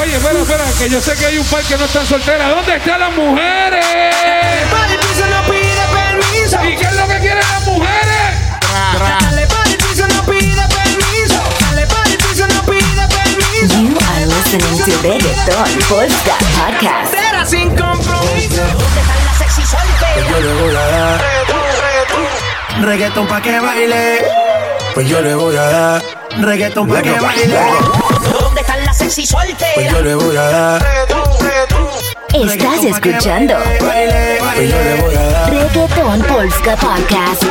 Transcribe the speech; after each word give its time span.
Oye, 0.00 0.16
espera, 0.16 0.40
espera, 0.40 0.64
que 0.78 0.88
yo 0.90 1.00
sé 1.00 1.14
que 1.16 1.26
hay 1.26 1.38
un 1.38 1.44
par 1.46 1.62
que 1.62 1.76
no 1.76 1.84
están 1.84 2.06
solteras. 2.06 2.50
¿Dónde 2.50 2.76
están 2.76 3.00
las 3.00 3.12
mujeres? 3.14 3.86
El 3.86 4.98
piso 4.98 5.26
no 5.30 5.42
pide 5.50 5.84
permiso. 5.92 6.64
¿Y 6.64 6.76
qué 6.76 6.84
es 6.84 6.96
lo 6.96 7.08
que 7.08 7.18
quieren 7.20 7.38
las 7.38 7.66
mujeres? 7.66 8.16
Tra, 8.96 9.18
tra. 9.18 9.18
You 13.66 13.96
are 13.96 14.26
listening 14.26 14.76
to 14.84 14.92
Reggaeton 15.02 15.78
Podcast 15.88 16.42
Podcast. 16.56 17.10
Será 17.14 17.44
sin 17.44 17.68
compromiso. 17.70 18.62
¿Dónde 18.62 19.00
están 19.00 19.24
las 19.24 19.36
sexy 19.38 19.62
solteras? 19.62 20.14
Pues 20.14 20.26
yo 20.30 20.40
le 20.40 20.52
voy 20.62 20.74
a 20.76 20.86
dar. 20.86 21.20
Reggaeton, 22.82 23.26
pa' 23.26 23.40
que 23.42 23.60
baile. 23.60 24.24
Pues 24.94 25.08
yo 25.08 25.20
le 25.20 25.34
voy 25.34 25.56
a 25.56 25.62
dar. 25.62 26.02
Reggaeton 26.40 26.88
pa' 26.88 27.02
que 27.02 27.10
baile 27.20 27.60
sexy 28.96 29.26
pues 29.74 29.92
yo 29.92 30.00
le 30.02 30.14
voy 30.14 30.36
a 30.36 30.42
dar. 30.42 30.86
Estás 32.32 32.84
escuchando 32.84 33.54
pues. 33.78 34.40
Reggaeton 35.50 36.22
Polska 36.22 36.76
Podcast. 36.76 37.42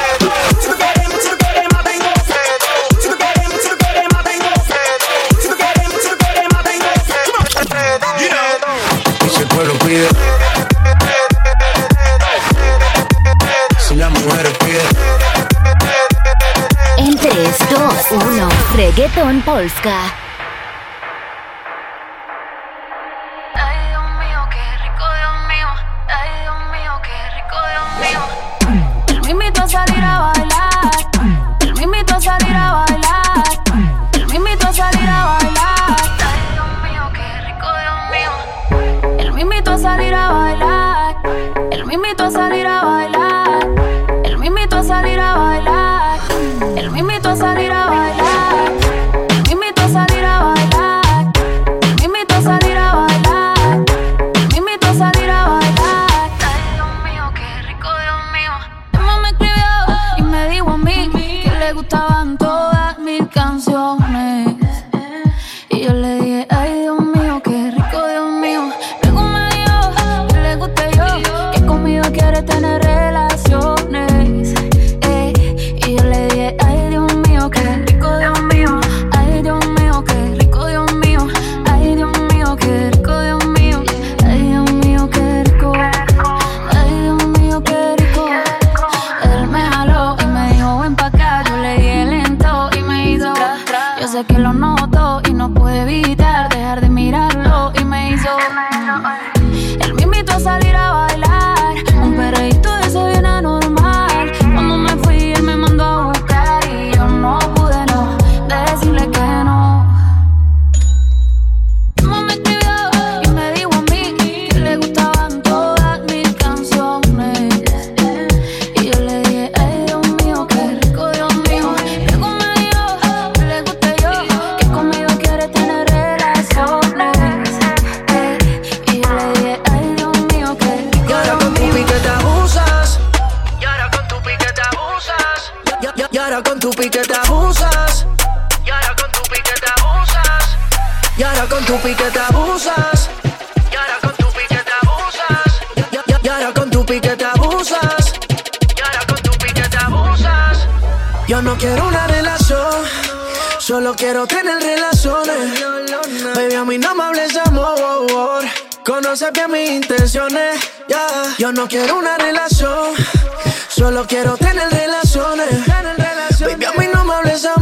En 16.98 17.16
3, 17.16 17.58
Reggaeton 18.76 19.42
Polska. 19.42 20.25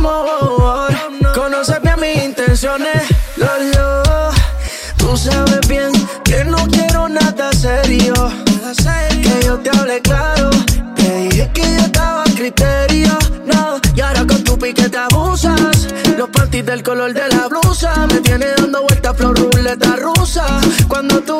amor. 0.05 0.93
Conoces 1.33 1.81
bien 1.81 1.99
mis 1.99 2.23
intenciones, 2.23 3.03
Lolo. 3.37 4.03
Tú 4.97 5.17
sabes 5.17 5.67
bien 5.67 5.91
que 6.23 6.43
no 6.45 6.57
quiero 6.67 7.07
nada 7.09 7.51
serio. 7.53 8.13
Que 9.21 9.45
yo 9.45 9.57
te 9.59 9.69
hablé 9.69 10.01
claro. 10.01 10.49
Te 10.95 11.17
dije 11.17 11.49
que 11.53 11.61
yo 11.61 11.81
estaba 11.81 12.23
a 12.23 12.35
criterio. 12.35 13.17
No, 13.45 13.79
y 13.95 14.01
ahora 14.01 14.25
con 14.27 14.43
tu 14.43 14.57
pique 14.57 14.89
te 14.89 14.97
abusas. 14.97 15.87
Los 16.17 16.29
panties 16.29 16.65
del 16.65 16.83
color 16.83 17.13
de 17.13 17.27
la 17.29 17.47
blusa 17.47 18.07
me 18.07 18.19
tiene 18.21 18.47
dando 18.57 18.83
vueltas 18.83 19.15
flor 19.15 19.37
ruleta 19.37 19.95
rusa. 19.97 20.45
Cuando 20.87 21.21
tú 21.21 21.39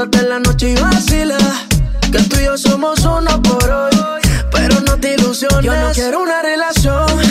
En 0.00 0.28
la 0.28 0.38
noche 0.38 0.70
y 0.70 0.74
vacila. 0.76 1.36
Que 2.12 2.22
tú 2.22 2.36
y 2.40 2.44
yo 2.44 2.56
somos 2.56 3.00
uno 3.00 3.42
por 3.42 3.68
hoy. 3.68 3.90
Pero 4.52 4.80
no 4.82 4.96
te 4.96 5.14
ilusiones. 5.14 5.64
Yo 5.64 5.74
no 5.74 5.90
quiero 5.90 6.22
una 6.22 6.40
relación 6.40 7.27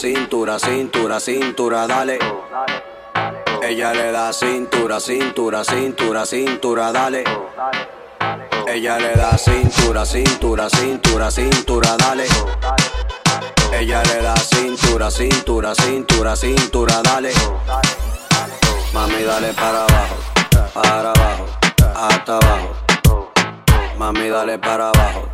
cintura, 0.00 0.58
cintura, 0.58 1.20
cintura, 1.20 1.86
dale. 1.86 2.18
Ella 3.62 3.92
le 3.92 4.10
da 4.10 4.32
cintura, 4.32 4.98
cintura, 4.98 5.62
cintura, 5.62 6.24
cintura, 6.24 6.90
dale. 6.90 7.22
Ella 8.66 8.96
le 8.96 9.12
da 9.14 9.36
cintura, 9.36 10.06
cintura, 10.06 10.70
cintura, 10.70 11.30
cintura, 11.30 11.96
dale. 11.98 12.26
Ella 13.72 14.02
le 14.04 14.22
da 14.22 14.36
cintura, 14.36 15.10
cintura, 15.10 15.74
cintura, 15.74 16.34
cintura, 16.34 17.02
dale. 17.02 17.32
Mami, 18.94 19.22
dale 19.22 19.52
para 19.52 19.84
abajo, 19.84 20.16
para 20.72 21.10
abajo, 21.10 21.46
hasta 21.94 22.36
abajo. 22.38 23.30
Mami, 23.98 24.30
dale 24.30 24.58
para 24.58 24.88
abajo, 24.88 25.28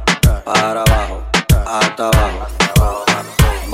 para 0.44 0.82
abajo, 0.82 1.22
hasta 1.64 2.08
abajo. 2.08 2.56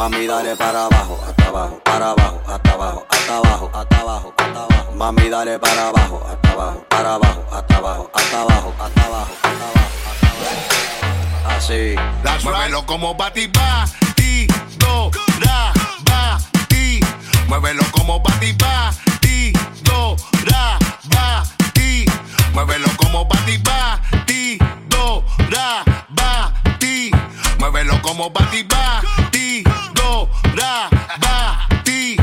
Mami, 0.02 0.26
dale 0.26 0.56
para 0.56 0.86
abajo, 0.86 1.16
hasta 1.28 1.46
abajo, 1.46 1.80
para 1.84 2.10
abajo, 2.10 2.42
hasta 2.48 2.72
abajo, 2.72 3.06
hasta 3.08 3.36
abajo, 3.36 3.70
hasta 3.72 4.00
abajo, 4.00 4.34
hasta 4.36 4.64
abajo. 4.64 4.92
Mami, 4.96 5.28
dale 5.28 5.60
para 5.60 5.88
abajo, 5.90 6.20
hasta 6.28 6.50
abajo, 6.50 6.84
para 6.88 7.14
abajo, 7.14 7.44
hasta 7.52 7.76
abajo, 7.76 8.10
hasta 8.12 8.40
abajo, 8.42 8.74
hasta 8.80 9.06
abajo, 9.06 9.32
hasta 9.42 9.62
abajo. 11.46 11.56
Así. 11.56 11.94
Muévelo 12.42 12.84
como 12.84 13.14
bati 13.14 13.46
bati, 13.46 14.48
do, 14.78 15.08
ra, 15.38 15.72
bati. 16.02 16.98
Muévelo 17.46 17.84
como 17.92 18.18
bati 18.18 18.52
bati, 18.54 19.52
do, 19.84 20.16
ra, 20.50 20.78
bati. 21.14 22.06
Muévelo 22.52 22.88
como 22.96 23.24
bati 23.24 23.56
bati, 23.58 24.58
do, 24.88 25.22
ra, 25.48 25.84
bati. 25.86 26.11
Muévelo 27.62 28.02
como 28.02 28.28
bati 28.28 28.64
bati, 28.64 29.62
do, 29.94 30.28
ra, 30.56 30.88
bati. 31.20 32.16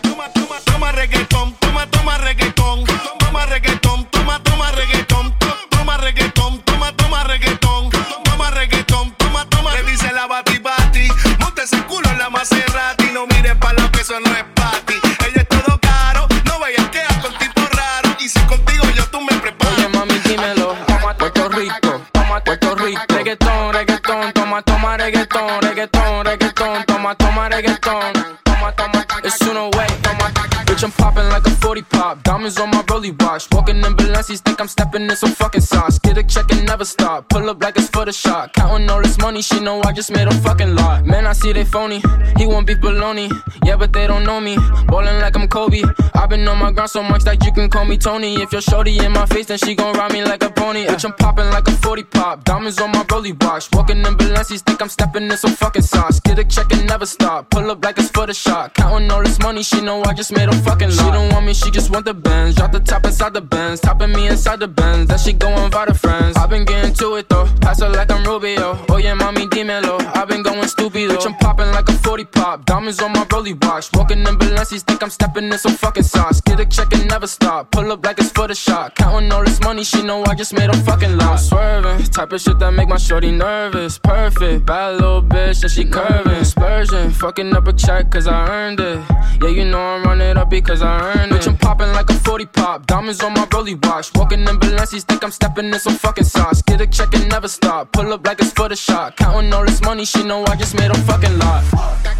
Toma, 0.00 0.28
toma, 0.32 0.56
toma 0.64 0.92
reggaetón, 0.92 1.54
toma, 1.58 1.86
toma 1.90 2.18
reggaetón, 2.18 2.84
toma 3.18 3.46
reggaetón, 3.46 4.06
toma, 4.12 4.38
toma 4.44 4.70
reggaetón, 4.70 5.36
to- 5.40 5.56
toma 5.70 5.96
reggaetón, 5.96 6.62
toma, 6.62 6.92
toma 6.92 7.24
reggaetón, 7.24 7.90
toma 8.22 8.50
reggaetón, 8.52 9.10
toma, 9.18 9.44
toma. 9.50 9.74
Le 9.74 9.82
dice 9.90 10.12
la 10.12 10.28
bati 10.28 10.58
bati, 10.58 11.08
monte 11.40 11.62
ese 11.64 11.82
culo 11.86 12.03
toma, 24.62 24.62
toma 24.62 24.96
reggaetón, 24.96 25.62
reggaetón, 25.62 26.24
reggaetón, 26.24 26.84
toma, 26.84 27.14
toma 27.14 27.48
reggaetón. 27.48 28.12
Toma, 28.44 28.72
toma, 28.72 29.04
it's 29.24 29.40
uno 29.42 29.70
way, 29.70 29.86
I'm 30.84 30.92
popping 30.92 31.26
like 31.30 31.46
a 31.46 31.50
40 31.50 31.80
pop. 31.82 32.22
Diamonds 32.24 32.60
on 32.60 32.70
my 32.70 32.84
rolly 32.90 33.12
watch. 33.12 33.48
Walking 33.52 33.78
in 33.78 33.96
Balenci's, 33.96 34.42
think 34.42 34.60
I'm 34.60 34.68
stepping 34.68 35.02
in 35.02 35.16
some 35.16 35.30
fucking 35.30 35.62
sauce. 35.62 35.98
Get 35.98 36.18
a 36.18 36.22
check 36.22 36.52
and 36.52 36.66
never 36.66 36.84
stop. 36.84 37.30
Pull 37.30 37.48
up 37.48 37.62
like 37.62 37.76
it's 37.76 37.88
for 37.88 38.04
the 38.04 38.12
shot. 38.12 38.52
Counting 38.52 38.90
all 38.90 39.00
this 39.00 39.16
money, 39.18 39.40
she 39.40 39.60
know 39.60 39.80
I 39.82 39.92
just 39.92 40.12
made 40.12 40.28
a 40.28 40.34
fucking 40.42 40.76
lot. 40.76 41.06
Man, 41.06 41.26
I 41.26 41.32
see 41.32 41.54
they 41.54 41.64
phony. 41.64 42.02
He 42.36 42.46
want 42.46 42.66
beef 42.66 42.78
baloney. 42.78 43.32
Yeah, 43.64 43.76
but 43.76 43.94
they 43.94 44.06
don't 44.06 44.24
know 44.24 44.40
me. 44.40 44.56
Ballin' 44.86 45.20
like 45.20 45.34
I'm 45.36 45.48
Kobe. 45.48 45.82
I've 46.14 46.28
been 46.28 46.46
on 46.46 46.58
my 46.58 46.70
grind 46.70 46.90
so 46.90 47.02
much 47.02 47.24
that 47.24 47.42
you 47.46 47.52
can 47.52 47.70
call 47.70 47.86
me 47.86 47.96
Tony. 47.96 48.34
If 48.42 48.52
you're 48.52 48.60
shorty 48.60 48.98
in 48.98 49.12
my 49.12 49.24
face, 49.24 49.46
then 49.46 49.56
she 49.56 49.74
gon' 49.74 49.94
ride 49.94 50.12
me 50.12 50.22
like 50.22 50.42
a 50.42 50.50
pony. 50.50 50.84
Bitch, 50.84 51.06
I'm 51.06 51.14
popping 51.14 51.46
like 51.46 51.66
a 51.66 51.72
40 51.72 52.02
pop. 52.02 52.44
Diamonds 52.44 52.78
on 52.78 52.92
my 52.92 53.06
rolly 53.10 53.32
watch. 53.32 53.70
Walking 53.72 53.98
in 53.98 54.14
Balenci's, 54.18 54.60
think 54.60 54.82
I'm 54.82 54.90
stepping 54.90 55.24
in 55.30 55.36
some 55.38 55.52
fucking 55.52 55.82
sauce. 55.82 56.20
Get 56.20 56.38
a 56.38 56.44
check 56.44 56.70
and 56.74 56.86
never 56.86 57.06
stop. 57.06 57.48
Pull 57.48 57.70
up 57.70 57.82
like 57.82 57.98
it's 57.98 58.10
for 58.10 58.26
the 58.26 58.34
shot. 58.34 58.74
Counting 58.74 59.10
all 59.10 59.22
this 59.22 59.38
money, 59.40 59.62
she 59.62 59.80
know 59.80 60.02
I 60.04 60.12
just 60.12 60.30
made 60.30 60.48
a 60.50 60.52
fucking 60.52 60.73
lot. 60.80 60.92
She 60.92 61.10
don't 61.10 61.32
want 61.32 61.46
me, 61.46 61.54
she 61.54 61.70
just 61.70 61.90
want 61.90 62.04
the 62.04 62.14
Benz. 62.14 62.54
Drop 62.56 62.72
the 62.72 62.80
top 62.80 63.04
inside 63.04 63.34
the 63.34 63.40
Benz. 63.40 63.80
Topping 63.80 64.12
me 64.12 64.28
inside 64.28 64.60
the 64.60 64.68
Benz. 64.68 65.08
That 65.08 65.20
she 65.20 65.32
go 65.32 65.48
invite 65.64 65.88
her 65.88 65.94
friends. 65.94 66.36
I've 66.36 66.50
been 66.50 66.64
getting 66.64 66.92
to 66.94 67.16
it 67.16 67.28
though. 67.28 67.48
Pass 67.60 67.80
her 67.80 67.88
like 67.88 68.10
I'm 68.10 68.24
Rubio. 68.24 68.78
Oh 68.88 68.96
yeah, 68.96 69.14
mommy, 69.14 69.46
dímelo. 69.46 70.00
I've 70.14 70.28
been 70.28 70.42
going 70.42 70.66
stupid 70.68 71.10
though. 71.10 71.16
Bitch, 71.16 71.26
I'm 71.26 71.34
popping 71.36 71.70
like 71.72 71.88
a 71.88 71.92
40 71.92 72.24
pop. 72.24 72.64
Diamonds 72.64 73.00
on 73.00 73.12
my 73.12 73.26
rolly 73.32 73.54
watch. 73.54 73.90
Walking 73.94 74.20
in 74.20 74.34
Balenci's, 74.38 74.82
think 74.82 75.02
I'm 75.02 75.10
stepping 75.10 75.44
in 75.44 75.58
some 75.58 75.72
fucking 75.72 76.02
sauce. 76.02 76.40
Get 76.40 76.60
a 76.60 76.66
check 76.66 76.92
and 76.92 77.08
never 77.08 77.26
stop. 77.26 77.70
Pull 77.70 77.90
up 77.92 78.04
like 78.04 78.18
it's 78.18 78.30
for 78.30 78.48
the 78.48 78.54
shot. 78.54 78.94
Counting 78.94 79.32
all 79.32 79.44
this 79.44 79.60
money, 79.60 79.84
she 79.84 80.02
know 80.02 80.24
I 80.24 80.34
just 80.34 80.52
made 80.52 80.70
a 80.70 80.76
fucking 80.84 81.16
lot. 81.16 81.36
Swerving. 81.36 82.02
Type 82.04 82.32
of 82.32 82.40
shit 82.40 82.58
that 82.58 82.72
make 82.72 82.88
my 82.88 82.98
shorty 82.98 83.30
nervous. 83.30 83.98
Perfect. 83.98 84.66
Bad 84.66 85.00
little 85.00 85.22
bitch, 85.22 85.62
and 85.62 85.70
she 85.70 85.84
curving. 85.84 86.44
Splurging. 86.44 87.10
Fucking 87.10 87.54
up 87.54 87.66
a 87.68 87.72
check 87.72 88.10
cause 88.10 88.26
I 88.26 88.48
earned 88.48 88.80
it. 88.80 89.00
Yeah, 89.42 89.48
you 89.48 89.64
know 89.64 89.80
I'm 89.80 90.04
running 90.04 90.36
up 90.36 90.50
because 90.50 90.63
I 90.70 91.12
earn 91.16 91.30
it. 91.30 91.34
Bitch, 91.34 91.46
I'm 91.46 91.56
popping 91.56 91.92
like 91.92 92.08
a 92.10 92.14
40 92.14 92.46
pop. 92.46 92.86
Diamonds 92.86 93.22
on 93.22 93.34
my 93.34 93.46
rolly 93.52 93.74
watch. 93.74 94.10
Walking 94.14 94.40
in 94.40 94.56
Balenci's, 94.58 95.04
think 95.04 95.22
I'm 95.22 95.30
stepping 95.30 95.66
in 95.66 95.78
some 95.78 95.94
fucking 95.94 96.24
sauce. 96.24 96.62
Get 96.62 96.80
a 96.80 96.86
check 96.86 97.14
and 97.14 97.28
never 97.28 97.48
stop. 97.48 97.92
Pull 97.92 98.12
up 98.12 98.26
like 98.26 98.40
it's 98.40 98.50
for 98.52 98.68
the 98.68 98.76
shot. 98.76 99.16
Counting 99.16 99.52
all 99.52 99.64
this 99.64 99.82
money, 99.82 100.04
she 100.04 100.24
know 100.24 100.44
I 100.46 100.56
just 100.56 100.74
made 100.74 100.90
a 100.90 100.94
fucking 100.94 101.38
lot. 101.38 101.62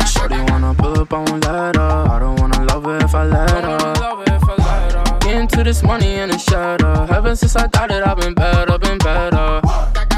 Shorty 0.07 0.37
wanna 0.51 0.75
pull 0.75 0.99
up, 1.01 1.13
I 1.13 1.19
won't 1.19 1.45
let 1.45 1.77
her. 1.77 2.07
I 2.11 2.19
don't 2.19 2.39
wanna 2.41 2.65
love 2.65 2.85
her 2.85 2.99
if 2.99 3.15
I 3.15 3.25
let 3.25 3.51
her. 3.51 5.19
Get 5.21 5.37
into 5.37 5.65
this 5.65 5.83
money 5.83 6.17
in 6.17 6.31
a 6.31 6.39
shadow. 6.39 7.07
Ever 7.11 7.35
since 7.35 7.57
I 7.57 7.67
got 7.69 7.91
it, 7.91 8.07
I've 8.07 8.19
been 8.19 8.35
better, 8.35 8.79
been 8.79 8.99
better. 8.99 9.61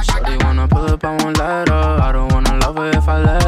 Shorty 0.02 0.36
wanna 0.44 0.66
pull 0.68 0.86
up, 0.86 1.04
I 1.04 1.16
won't 1.22 1.38
let 1.38 1.68
her. 1.68 1.98
I 2.02 2.12
don't 2.12 2.32
wanna 2.32 2.58
love 2.58 2.76
her 2.76 2.90
if 2.90 3.08
I 3.08 3.18
let 3.22 3.42
her. 3.44 3.45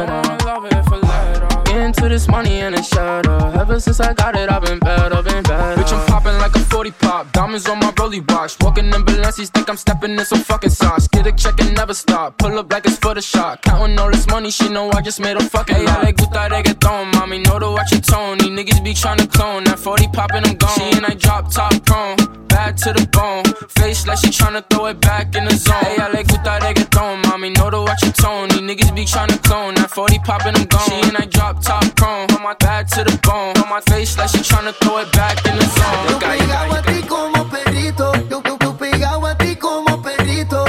Into 1.98 2.10
this 2.10 2.28
money 2.28 2.60
in 2.60 2.74
a 2.74 2.82
shadow. 2.82 3.50
Ever 3.60 3.80
since 3.80 3.98
I 3.98 4.14
got 4.14 4.36
it, 4.36 4.48
I've 4.48 4.62
been 4.62 4.78
better, 4.78 5.20
been 5.20 5.42
better. 5.42 5.82
Bitch, 5.82 5.92
I'm 5.92 6.06
popping 6.06 6.38
like 6.38 6.54
a 6.54 6.60
40 6.60 6.92
pop. 6.92 7.32
Diamonds 7.32 7.68
on 7.68 7.80
my 7.80 7.92
rolly 7.98 8.20
watch. 8.20 8.56
Walking 8.60 8.84
in 8.84 9.02
Balenci's, 9.04 9.50
think 9.50 9.68
I'm 9.68 9.76
stepping 9.76 10.12
in 10.12 10.24
some 10.24 10.38
fucking 10.38 10.70
sauce. 10.70 11.08
Get 11.08 11.26
a 11.26 11.32
check 11.32 11.60
and 11.60 11.74
never 11.74 11.94
stop. 11.94 12.38
Pull 12.38 12.56
up 12.56 12.72
like 12.72 12.86
it's 12.86 12.98
for 12.98 13.14
the 13.14 13.20
shot. 13.20 13.62
Counting 13.62 13.98
all 13.98 14.12
this 14.12 14.28
money, 14.28 14.52
she 14.52 14.68
know 14.68 14.92
I 14.92 15.02
just 15.02 15.18
made 15.18 15.38
a 15.38 15.42
fucking 15.42 15.74
Hey, 15.74 15.86
I 15.86 16.02
like 16.04 16.16
gusta 16.18 16.38
reggaeton, 16.38 17.14
mommy. 17.14 17.40
Know 17.40 17.58
to 17.58 17.70
watch 17.72 17.90
your 17.90 18.00
tone. 18.00 18.38
These 18.38 18.50
niggas 18.50 18.84
be 18.84 18.94
trying 18.94 19.18
to 19.18 19.26
clone. 19.26 19.64
That 19.64 19.80
40 19.80 20.06
poppin', 20.12 20.44
I'm 20.44 20.54
gone. 20.54 20.78
She 20.78 20.96
in 20.96 21.02
that 21.02 21.18
drop 21.18 21.50
top 21.50 21.84
prone. 21.84 22.16
Bad 22.46 22.76
to 22.78 22.92
the 22.92 23.08
bone. 23.08 23.44
Face 23.70 24.06
like 24.06 24.18
she 24.18 24.30
trying 24.30 24.54
to 24.54 24.64
throw 24.70 24.86
it 24.86 25.00
back 25.00 25.34
in 25.34 25.44
the 25.46 25.56
zone. 25.56 25.74
Hey, 25.82 25.96
I 25.98 26.08
like 26.12 26.28
gusta 26.28 26.60
reggaeton, 26.62 27.26
mommy. 27.26 27.50
Know 27.50 27.70
to 27.70 27.80
watch 27.80 28.02
your 28.04 28.12
tone. 28.12 28.50
These 28.50 28.60
niggas 28.60 28.94
be 28.94 29.04
trying 29.04 29.30
to 29.30 29.38
clone. 29.38 29.74
That 29.74 29.90
40 29.90 30.20
poppin', 30.20 30.54
I'm 30.54 30.66
gone. 30.66 30.88
She 30.88 31.08
in 31.08 31.14
that 31.14 31.30
drop 31.30 31.60
top 31.60 31.87
prone. 31.94 32.30
On 32.32 32.42
my 32.42 32.54
bad 32.54 32.88
to 32.88 33.04
the 33.04 33.16
bone. 33.22 33.56
On 33.62 33.68
my 33.68 33.80
face 33.88 34.16
like 34.18 34.30
she 34.30 34.38
tryna 34.38 34.74
throw 34.74 34.98
it 34.98 35.10
back 35.12 35.44
in 35.46 35.56
the 35.56 35.64
zone. 35.64 36.08
Yo 36.08 36.18
pegado 36.18 36.74
a 36.74 36.82
ti 36.82 37.02
como 37.06 37.44
perrito, 37.48 38.12
yo, 38.30 38.42
yo, 38.44 38.56
yo 38.60 38.76
pegado 38.76 39.26
a 39.26 39.34
ti 39.36 39.56
como 39.56 40.02
perrito, 40.02 40.64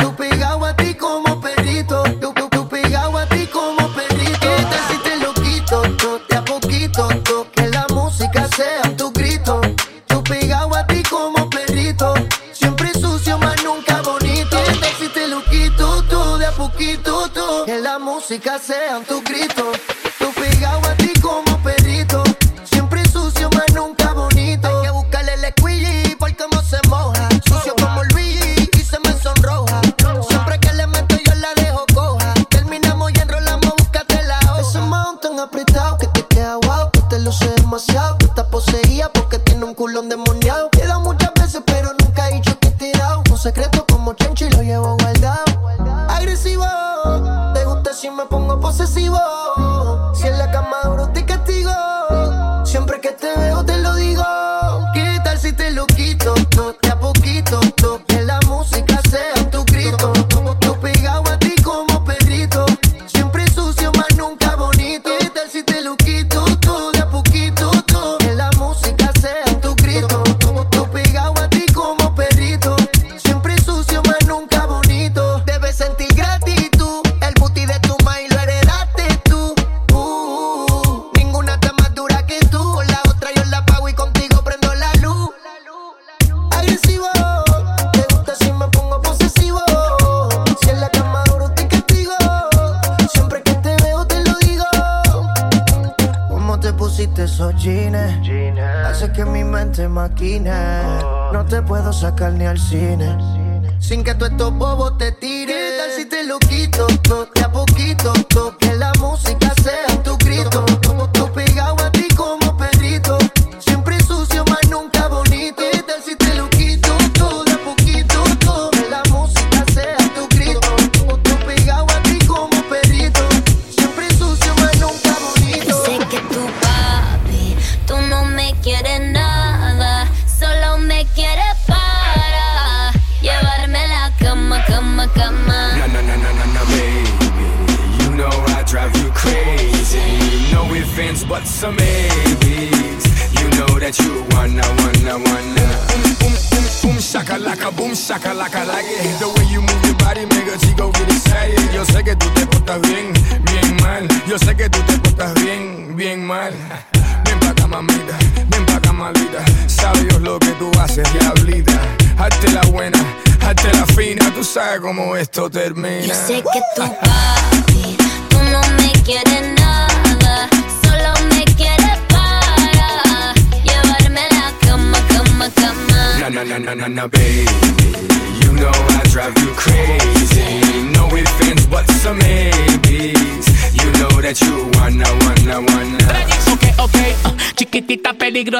yo 0.00 0.16
pegado 0.16 0.64
a 0.64 0.74
ti 0.76 0.94
como 0.94 1.40
perrito, 1.40 2.04
yo, 2.20 2.32
yo, 2.34 2.48
yo 2.52 2.68
pegado 2.68 3.18
a 3.18 3.26
ti 3.26 3.46
como 3.46 3.88
perrito. 3.94 4.40
¿Qué 4.40 4.66
tal 4.70 4.82
si 4.88 4.96
te 4.98 5.16
lo 5.18 5.34
quito, 5.34 5.82
to, 5.96 6.20
de 6.28 6.36
a 6.36 6.44
poquito, 6.44 7.08
to, 7.24 7.46
que 7.52 7.68
la 7.68 7.86
música 7.90 8.48
sea 8.56 8.82
tu 8.96 9.10
grito? 9.12 9.60
Yo 10.08 10.22
pegado 10.22 10.74
a 10.74 10.86
ti 10.86 11.02
como 11.02 11.48
perrito, 11.50 12.14
siempre 12.52 12.92
sucio 12.94 13.38
más 13.38 13.62
nunca 13.64 14.00
bonito. 14.02 14.56
¿Qué 14.80 15.04
si 15.04 15.08
te 15.08 15.28
lo 15.28 15.42
quito, 15.44 16.02
to, 16.04 16.38
de 16.38 16.46
a 16.46 16.52
poquito, 16.52 17.28
to, 17.30 17.64
que 17.66 17.78
la 17.78 17.98
música 17.98 18.58
sea 18.58 19.00
tu 19.06 19.22
grito? 19.22 19.72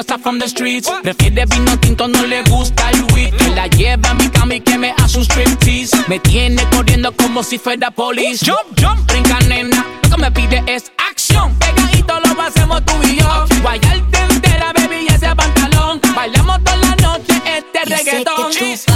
está 0.05 0.19
from 0.19 0.37
the 0.39 0.47
streets. 0.47 0.89
Prefiere 1.01 1.45
vino 1.45 1.77
tinto, 1.79 2.07
no 2.07 2.25
le 2.25 2.43
gusta 2.43 2.89
el 2.91 3.03
weed. 3.13 3.33
La 3.55 3.67
lleva 3.67 4.11
a 4.11 4.13
mi 4.13 4.29
cama 4.29 4.59
que 4.59 4.77
me 4.77 4.93
hace 4.97 5.17
un 5.17 5.25
striptease. 5.25 5.97
Me 6.07 6.19
tiene 6.19 6.63
corriendo 6.69 7.11
como 7.11 7.41
si 7.43 7.57
fuera 7.57 7.89
police. 7.91 8.45
Jump, 8.45 8.79
jump, 8.79 9.07
brinca, 9.07 9.39
nena. 9.47 9.85
Lo 10.03 10.09
que 10.09 10.17
me 10.17 10.31
pide 10.31 10.63
es 10.67 10.91
acción. 11.09 11.55
Pegadito 11.55 12.19
lo 12.19 12.41
hacemos 12.41 12.85
tú 12.85 12.93
y 13.03 13.17
yo. 13.17 13.45
Guayarte 13.61 14.17
entera, 14.29 14.73
baby, 14.73 15.07
y 15.09 15.13
ese 15.13 15.35
pantalón. 15.35 15.99
Bailamos 16.15 16.63
toda 16.63 16.77
la 16.77 16.95
noche 16.97 17.41
este 17.57 17.79
reggaetón. 17.85 18.94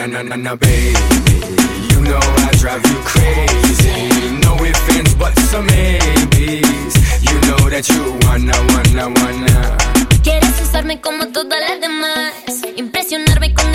na 0.00 0.06
na 0.06 0.22
na 0.22 0.36
na 0.36 0.56
baby. 0.56 0.96
You 1.92 2.00
know 2.00 2.20
I 2.48 2.52
drive 2.58 2.82
you 2.86 2.98
crazy. 3.04 4.40
No 4.40 4.56
ifs, 4.64 4.96
ands, 4.96 5.14
buts, 5.14 5.52
or 5.52 5.62
maybes. 5.62 6.94
You 7.20 7.36
know 7.46 7.68
that 7.68 7.86
you 7.86 8.16
wanna, 8.24 8.56
wanna, 8.72 9.12
wanna 9.20 9.76
Quieres 10.22 10.58
usarme 10.62 11.02
como 11.02 11.26
todas 11.28 11.60
las 11.60 11.80
demás. 11.82 12.32
Impresionarme 12.76 13.52
con. 13.52 13.69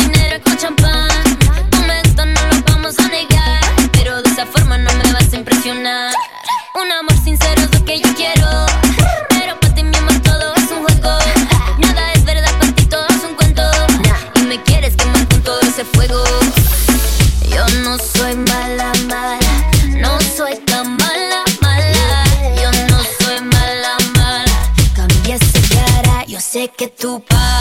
que 26.86 26.92
tú 27.01 27.20
pagas. 27.27 27.54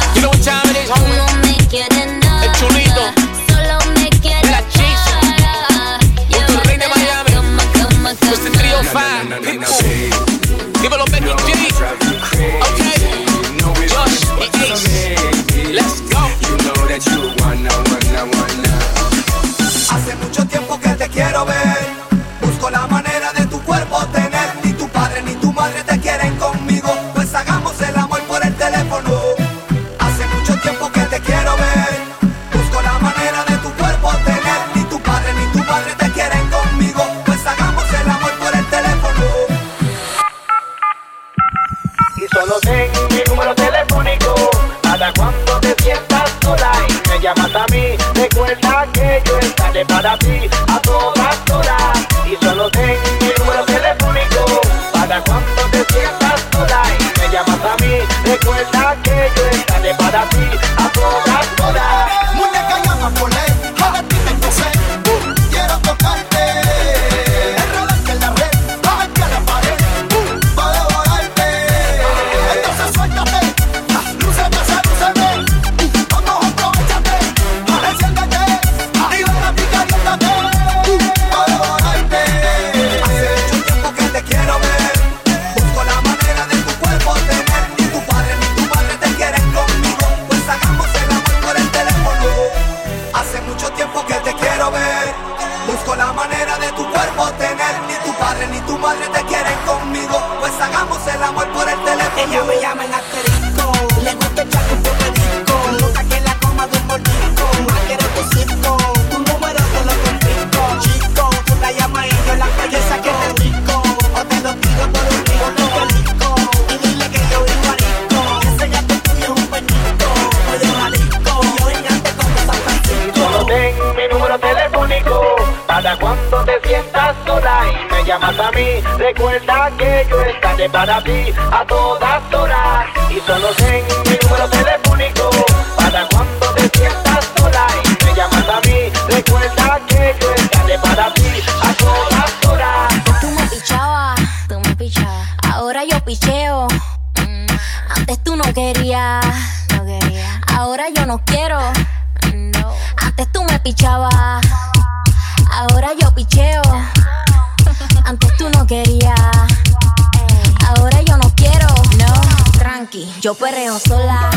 Yo 163.25 163.33
perreo 163.33 163.79
sola. 163.79 164.31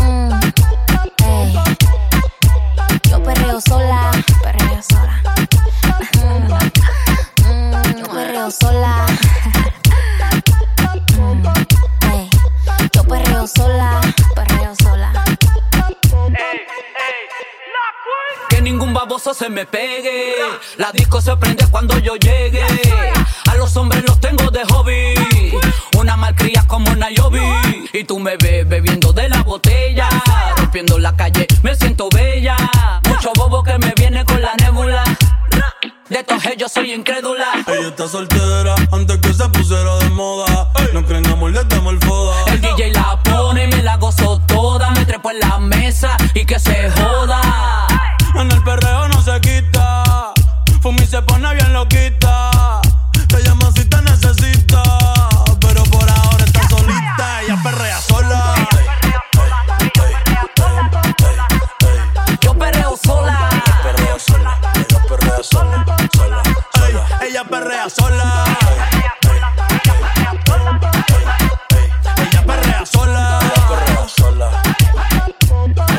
Mm, 0.00 0.32
ey. 1.26 1.54
Yo 3.08 3.22
perreo 3.22 3.60
sola, 3.60 4.10
perreo 4.42 4.82
sola. 4.82 5.22
Mm, 6.18 6.52
mm, 7.46 7.98
yo 8.00 8.06
perreo 8.08 8.50
sola. 8.50 9.06
Mm, 11.18 11.46
ey. 12.12 12.30
Yo 12.92 13.04
perreo 13.04 13.46
sola, 13.46 14.00
perreo 14.34 14.74
sola. 14.82 15.12
Que 18.48 18.60
ningún 18.60 18.92
baboso 18.92 19.32
se 19.34 19.48
me 19.48 19.66
pegue. 19.66 20.34
La 20.78 20.90
disco 20.90 21.20
se 21.20 21.36
prende 21.36 21.64
cuando 21.70 21.96
yo 22.00 22.16
llegue. 22.16 22.66
A 23.50 23.56
los 23.56 23.76
hombres 23.76 24.04
los 24.06 24.20
tengo 24.20 24.48
de 24.52 24.64
hobby. 24.66 25.14
Una 25.98 26.16
malcria 26.16 26.64
como 26.68 26.94
Nayobi. 26.94 27.42
Y 27.92 28.04
tú 28.04 28.20
me 28.20 28.36
ves 28.36 28.68
bebiendo 28.68 29.12
de 29.12 29.28
la 29.28 29.42
botella. 29.42 30.08
Rompiendo 30.56 31.00
la 31.00 31.16
calle, 31.16 31.48
me 31.64 31.74
siento 31.74 32.08
bella. 32.14 32.56
Mucho 33.08 33.32
bobo 33.34 33.64
que 33.64 33.76
me 33.78 33.92
viene 33.96 34.24
con 34.24 34.40
la 34.40 34.54
nébula. 34.54 35.02
De 36.08 36.22
todos 36.22 36.46
ellos 36.46 36.70
soy 36.70 36.92
incrédula. 36.92 37.46
Ella 37.66 37.88
está 37.88 38.06
soltera 38.06 38.76
antes 38.92 39.18
que 39.18 39.34
se 39.34 39.48
pusiera 39.48 39.96
de 39.96 40.10
moda. 40.10 40.70
No 40.92 41.04
creen 41.04 41.26
amor, 41.26 41.50
le 41.50 41.64
damos 41.64 41.94
el 41.94 42.00
foda. 42.00 42.44
El 42.52 42.60
DJ 42.60 42.92
la 42.92 43.20
pone 43.24 43.64
y 43.64 43.66
me 43.66 43.82
la 43.82 43.96
gozo 43.96 44.40
toda. 44.46 44.92
Me 44.92 45.04
trepo 45.04 45.32
en 45.32 45.40
la 45.40 45.58
mesa 45.58 46.16
y 46.34 46.44
que 46.44 46.60
se 46.60 46.88
joda. 46.92 47.40
En 48.36 48.48
el 48.52 48.62
perreo 48.62 49.08
no 49.08 49.20
se 49.20 49.40
quita. 49.40 50.34
Fumi 50.80 51.04
se 51.04 51.20
pone 51.22 51.52
bien 51.52 51.72
loquita. 51.72 52.59
Perrea 67.50 67.90
sola. 67.90 68.44
Ella 68.92 69.16
perrea 72.46 72.86
sola. 72.86 73.40
Ella 73.42 73.66
perrea 73.66 74.06
sola. 74.06 74.60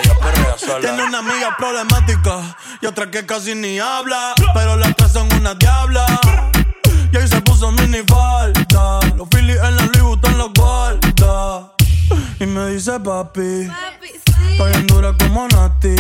Ella 0.01 0.19
perrea 0.19 0.57
sola. 0.57 0.79
Tiene 0.79 1.03
una 1.03 1.19
amiga 1.19 1.55
problemática 1.57 2.55
y 2.81 2.85
otra 2.85 3.11
que 3.11 3.25
casi 3.25 3.53
ni 3.53 3.79
habla. 3.79 4.33
Pero 4.53 4.77
las 4.77 4.95
tres 4.95 5.11
son 5.11 5.31
una 5.33 5.53
diabla. 5.55 6.05
Y 7.11 7.17
ahí 7.17 7.27
se 7.27 7.41
puso 7.41 7.71
mini 7.71 7.99
falta. 8.07 8.99
Los 9.17 9.27
Phillies 9.29 9.57
en 9.61 9.75
la 9.75 9.85
Louis 9.87 10.01
Vuitton 10.01 10.37
los 10.37 10.53
guarda. 10.53 11.73
Y 12.39 12.45
me 12.45 12.67
dice 12.67 12.99
papi. 12.99 13.69
Está 14.51 14.65
bien 14.65 14.87
dura 14.87 15.13
como 15.19 15.47
Nati. 15.49 15.95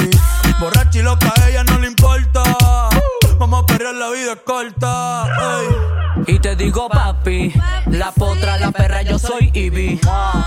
Borracha 0.59 0.99
y 0.99 1.01
loca, 1.01 1.33
a 1.41 1.49
ella 1.49 1.63
no 1.65 1.77
le 1.79 1.87
importa. 1.87 2.43
Vamos 3.41 3.63
a 3.63 3.65
perrear, 3.65 3.95
la 3.95 4.11
vida 4.11 4.33
es 4.33 4.41
corta. 4.45 5.25
ey. 5.25 6.35
Y 6.35 6.37
te 6.37 6.55
digo 6.55 6.87
papi, 6.89 7.51
la 7.87 8.11
potra, 8.11 8.59
la 8.59 8.69
perra, 8.69 9.01
yo 9.01 9.17
soy 9.17 9.49
Ivy. 9.51 9.99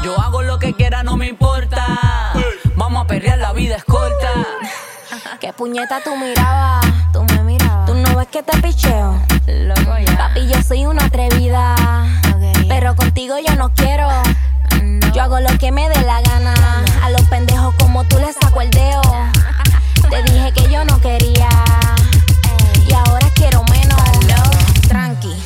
Yo 0.04 0.16
hago 0.20 0.42
lo 0.42 0.60
que 0.60 0.74
quiera, 0.74 1.02
no 1.02 1.16
me 1.16 1.26
importa. 1.26 1.84
Vamos 2.76 3.04
a 3.04 3.06
perrear, 3.08 3.38
la 3.38 3.52
vida 3.52 3.74
es 3.74 3.84
corta. 3.84 4.30
¿Qué 5.40 5.52
puñeta 5.52 6.02
tú 6.04 6.16
mirabas? 6.16 6.86
Tú 7.12 7.24
me 7.24 7.42
mirabas. 7.42 7.86
¿Tú 7.86 7.96
no 7.96 8.16
ves 8.16 8.28
que 8.28 8.44
te 8.44 8.56
picheo? 8.62 9.20
Loco 9.48 9.98
ya. 9.98 10.16
Papi, 10.16 10.46
yo 10.46 10.62
soy 10.62 10.86
una 10.86 11.06
atrevida. 11.06 11.74
Pero 12.68 12.94
contigo 12.94 13.34
yo 13.44 13.56
no 13.56 13.74
quiero. 13.74 14.08
Yo 15.12 15.20
hago 15.20 15.40
lo 15.40 15.58
que 15.58 15.72
me 15.72 15.88
dé 15.88 16.00
la 16.02 16.22
gana. 16.22 16.54
A 17.02 17.10
los 17.10 17.22
pendejos 17.22 17.74
como 17.74 18.04
tú 18.04 18.20
les 18.20 18.36
saco 18.40 18.60
el 18.60 18.70
dedo. 18.70 19.02
Te 20.10 20.22
dije 20.30 20.52
que 20.52 20.70
yo 20.70 20.84
no 20.84 21.00
quería. 21.00 21.48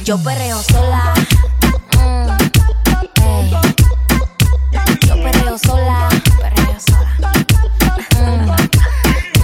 Yo 0.09 0.17
perreo 0.23 0.57
sola. 0.63 1.13
Mm. 1.99 2.29
Yo 5.07 5.15
perreo 5.23 5.59
sola. 5.59 6.09
Perreo 6.41 6.81
sola. 6.81 7.21
Mm, 8.17 8.49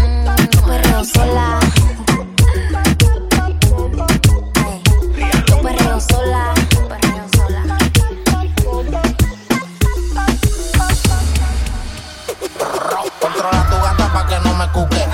mm, 0.00 0.24
yo 0.54 0.60
perreo 0.64 1.04
sola. 1.04 1.60
Yo 5.46 5.60
perreo 5.60 6.00
sola. 6.00 6.54
Perreo 6.88 7.28
sola. 7.36 7.62
Controla 13.20 13.62
tu 13.68 13.76
gata 13.84 14.06
pa' 14.14 14.26
que 14.26 14.40
no 14.40 14.54
me 14.54 14.66
cuque. 14.72 15.04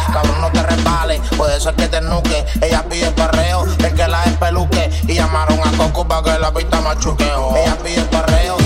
Puede 1.41 1.59
ser 1.59 1.75
que 1.75 1.89
te 1.89 2.03
nuque. 2.03 2.45
Ella 2.61 2.85
pide 2.87 3.11
perreo, 3.13 3.65
el 3.65 3.95
que 3.95 4.07
la 4.07 4.23
espeluque. 4.25 4.91
Y 5.09 5.15
llamaron 5.15 5.59
a 5.61 5.71
Coco 5.79 6.07
pa' 6.07 6.23
que 6.23 6.39
la 6.39 6.53
pista 6.53 6.83
machuque. 6.83 7.25
Oh. 7.35 7.57
Ella 7.57 7.79
pide 7.83 8.03
perreo, 8.03 8.59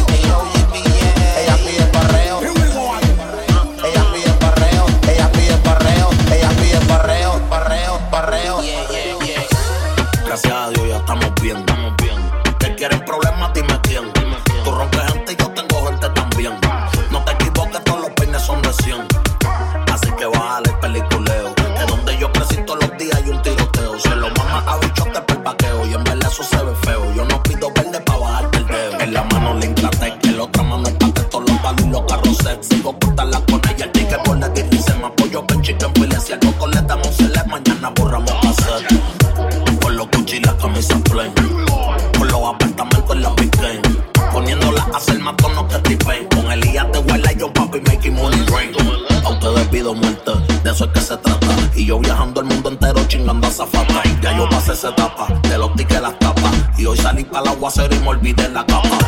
De 54.84 55.56
los 55.56 55.72
tickets 55.76 56.02
las 56.02 56.18
tapas. 56.18 56.52
Y 56.76 56.84
hoy 56.84 56.98
salí 56.98 57.24
para 57.24 57.44
el 57.44 57.56
aguacero 57.56 57.94
y 57.94 57.98
me 58.00 58.08
olvidé 58.08 58.50
la 58.50 58.66
capa. 58.66 58.98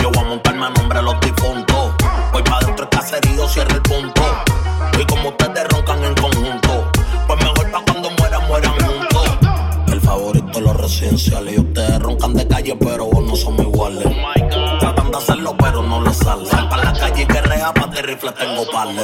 Yo 0.00 0.10
voy 0.10 0.24
a 0.24 0.28
montarme 0.28 0.64
a 0.64 0.70
nombre 0.70 0.98
de 0.98 1.04
los 1.04 1.20
difuntos. 1.20 1.92
Voy 2.32 2.42
para 2.42 2.64
dentro 2.64 2.86
del 2.86 2.88
caserío, 2.88 3.46
cierra 3.46 3.74
el 3.74 3.82
punto. 3.82 4.22
Y 4.98 5.04
como 5.04 5.28
ustedes 5.28 5.68
roncan 5.68 6.02
en 6.04 6.14
conjunto, 6.14 6.90
pues 7.26 7.38
mejor 7.38 7.70
pa' 7.70 7.82
cuando 7.84 8.10
mueran, 8.18 8.48
mueran 8.48 8.72
juntos. 8.80 9.38
El 9.88 10.00
favorito 10.00 10.58
de 10.58 10.60
los 10.62 10.76
residenciales. 10.78 11.54
Y 11.54 11.60
ustedes 11.60 11.98
roncan 12.00 12.32
de 12.32 12.48
calle, 12.48 12.76
pero 12.76 13.04
vos 13.04 13.24
no 13.26 13.36
somos 13.36 13.60
iguales. 13.60 14.08
Tratan 14.80 15.10
de 15.10 15.18
hacerlo, 15.18 15.54
pero 15.58 15.82
no 15.82 16.00
les 16.00 16.16
sale. 16.16 16.46
Sal 16.46 16.66
para 16.70 16.84
la 16.84 16.98
calle 16.98 17.22
y 17.22 17.26
que 17.26 17.42
rea 17.42 17.74
pa' 17.74 17.88
de 17.88 18.00
rifle 18.00 18.32
tengo 18.32 18.66
parle. 18.72 19.02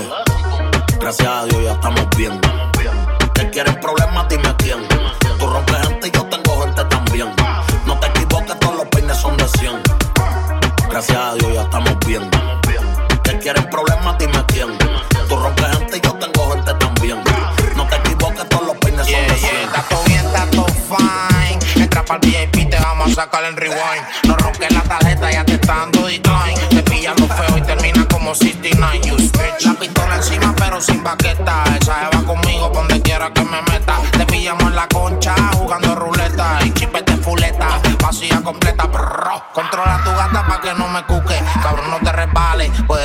Gracias 0.99 1.29
a 1.29 1.45
Dios 1.45 1.63
ya 1.63 1.73
estamos 1.73 2.01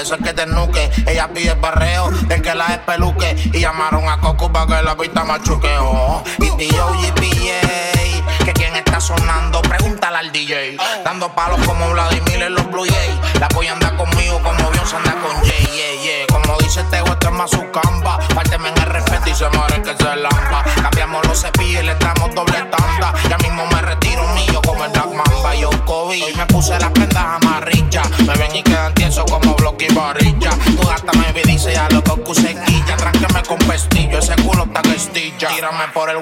eso 0.08 0.18
que 0.24 0.34
te 0.34 0.46
nuque. 0.46 0.90
Ella 1.06 1.28
pide 1.34 1.54
barreo, 1.56 2.10
de 2.10 2.42
que 2.42 2.56
la 2.56 2.68
espeluque 2.68 3.36
Y 3.54 3.60
llamaron 3.60 4.08
a 4.08 4.20
Coco 4.22 4.52
para 4.52 4.78
que 4.78 4.84
la 4.84 4.96
pista 4.96 5.24
machuqueó. 5.26 6.24
Y 6.40 6.50
tío 6.52 6.88
GPA, 7.02 8.46
que 8.46 8.54
quien 8.54 8.76
está 8.76 9.02
sonando, 9.02 9.62
pregúntale 9.62 10.18
al 10.18 10.32
DJ. 10.32 10.78
Dando 11.04 11.34
palos 11.36 11.60
como 11.66 11.90
Vladimir 11.90 12.42
en 12.42 12.54
los 12.56 12.72
Blue 12.72 12.86
Jays. 12.86 13.40
La 13.40 13.50
polla 13.50 13.74
anda 13.74 13.96
conmigo 13.98 14.42
como 14.42 14.70
Beyoncé 14.72 14.96
anda 14.96 15.16
con 15.16 15.36
Jay. 15.46 16.26
Como 16.30 16.58
dice 16.60 16.84
Tego, 16.90 17.08
esto 17.08 17.28
es 17.28 17.34
más. 17.34 17.52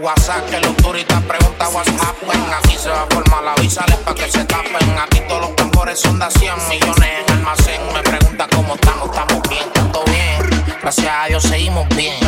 WhatsApp, 0.05 0.47
que 0.51 0.59
los 0.59 0.77
turistas 0.77 1.19
preguntan 1.23 1.73
WhatsApp. 1.73 2.15
Aquí 2.63 2.77
se 2.77 2.89
va 2.89 3.01
a 3.01 3.07
formar 3.07 3.43
la 3.43 3.55
visa, 3.55 3.83
les 3.87 3.97
pa' 3.97 4.13
que 4.13 4.29
se 4.31 4.45
tapen. 4.45 4.99
Aquí 4.99 5.19
todos 5.27 5.41
los 5.41 5.55
tambores 5.55 5.99
son 5.99 6.19
de 6.19 6.29
100 6.29 6.53
millones 6.69 7.09
en 7.27 7.33
almacén. 7.33 7.81
Me 7.91 8.03
pregunta 8.03 8.47
cómo 8.55 8.75
estamos, 8.75 9.09
estamos 9.09 9.49
bien, 9.49 9.63
tanto 9.73 10.03
bien. 10.05 10.63
Gracias 10.79 11.11
a 11.11 11.25
Dios 11.25 11.41
seguimos 11.41 11.89
bien. 11.95 12.19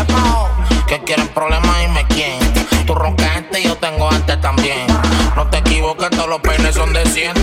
Que 0.88 1.04
quieren 1.04 1.28
problemas, 1.28 1.80
dime 1.82 2.04
quién. 2.10 2.40
Tú 2.88 2.96
roncas 2.96 3.30
gente 3.34 3.60
y 3.60 3.66
yo 3.66 3.76
tengo 3.78 4.10
antes 4.10 4.42
también. 4.42 4.88
No 5.36 5.48
te 5.48 5.60
equivoques, 5.60 6.10
todos 6.10 6.30
los 6.30 6.40
peines 6.40 6.74
son 6.74 6.92
de 6.94 7.06
100 7.06 7.36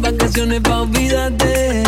vacaciones 0.00 0.60
pa' 0.60 0.80
olvidarte. 0.82 1.81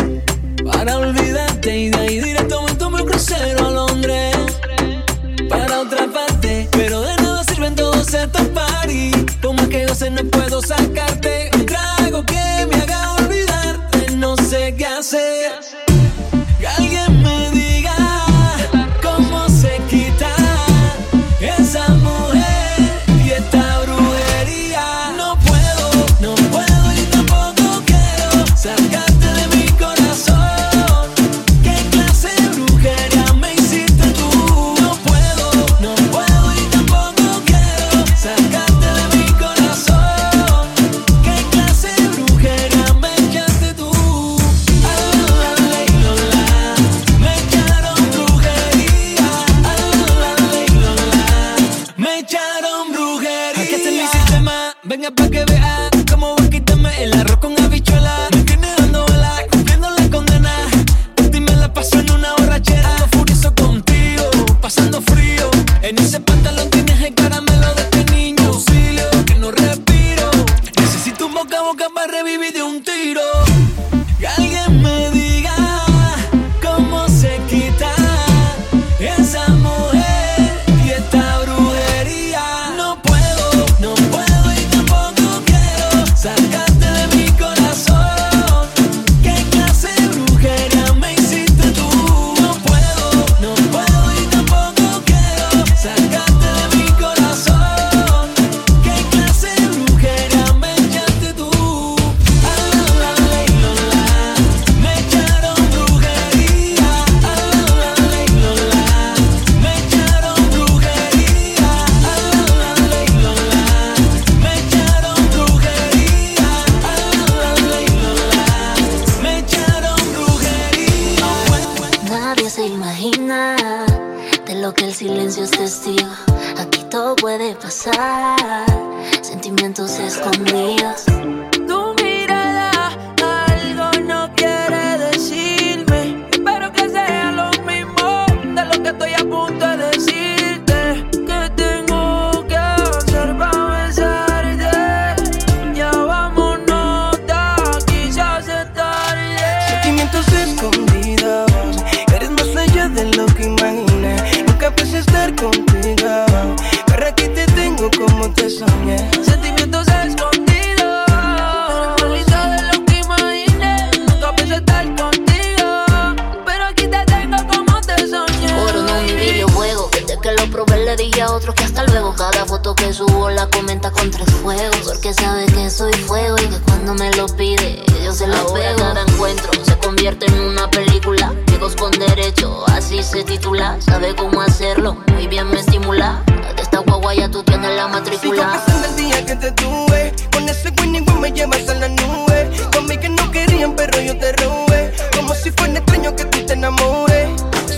tú 187.35 187.43
tienes 187.43 187.75
la 187.75 187.89
matrícula. 187.89 188.21
Sigo 188.21 188.51
pensando 188.53 188.87
el 188.87 188.95
día 188.95 189.25
que 189.25 189.35
te 189.35 189.51
tuve. 189.51 190.13
Con 190.31 190.47
ese 190.47 190.71
Winnie 190.79 191.01
Win 191.01 191.19
me 191.19 191.31
llevas 191.31 191.67
a 191.67 191.73
la 191.73 191.89
nube. 191.89 192.49
Con 192.71 192.71
Conmigo 192.71 193.01
que 193.01 193.09
no 193.09 193.29
querían, 193.31 193.75
pero 193.75 193.99
yo 193.99 194.17
te 194.17 194.31
robé. 194.31 194.93
Como 195.13 195.33
si 195.33 195.51
fuera 195.51 195.79
extraño 195.79 196.15
que 196.15 196.23
tú 196.25 196.45
te 196.45 196.53
enamores. 196.53 197.27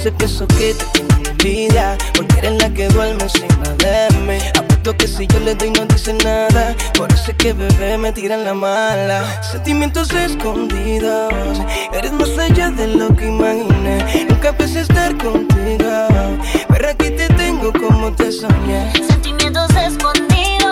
Sé 0.03 0.13
que 0.13 0.25
eso 0.25 0.45
que 0.47 0.75
te 0.75 0.85
tiene 0.93 1.33
vida. 1.43 1.97
Porque 2.13 2.37
eres 2.37 2.61
la 2.61 2.69
que 2.69 2.87
duerme 2.89 3.23
encima 3.23 3.69
de 3.79 4.07
mí 4.11 4.16
Siento 4.87 5.03
que 5.03 5.07
si 5.09 5.27
yo 5.27 5.41
le 5.41 5.53
doy 5.53 5.69
no 5.71 5.85
dice 5.85 6.13
nada. 6.13 6.73
Por 6.97 7.11
eso 7.11 7.33
que 7.37 7.51
bebé 7.51 7.97
me 7.97 8.13
tira 8.13 8.35
en 8.35 8.45
la 8.45 8.53
mala. 8.53 9.43
Sentimientos 9.43 10.13
escondidos. 10.13 11.59
Eres 11.91 12.13
más 12.13 12.29
allá 12.37 12.69
de 12.69 12.87
lo 12.87 13.13
que 13.13 13.27
imaginé. 13.27 14.25
Nunca 14.29 14.53
pensé 14.53 14.79
estar 14.79 15.11
contigo. 15.17 16.07
Pero 16.69 16.89
aquí 16.89 17.09
te 17.09 17.27
tengo 17.35 17.73
como 17.73 18.13
te 18.13 18.31
soñé. 18.31 18.93
Sentimientos 19.09 19.69
escondidos. 19.71 20.66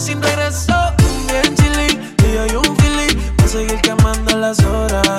sin 0.00 0.22
regreso. 0.22 0.74
Bien 1.28 1.54
chilling, 1.56 2.14
y 2.18 2.34
yo 2.34 2.42
hay 2.42 2.56
un 2.56 2.76
feeling. 2.76 3.16
Voy 3.36 3.46
a 3.46 3.48
seguir 3.48 3.80
quemando 3.80 4.38
las 4.38 4.58
horas. 4.64 5.16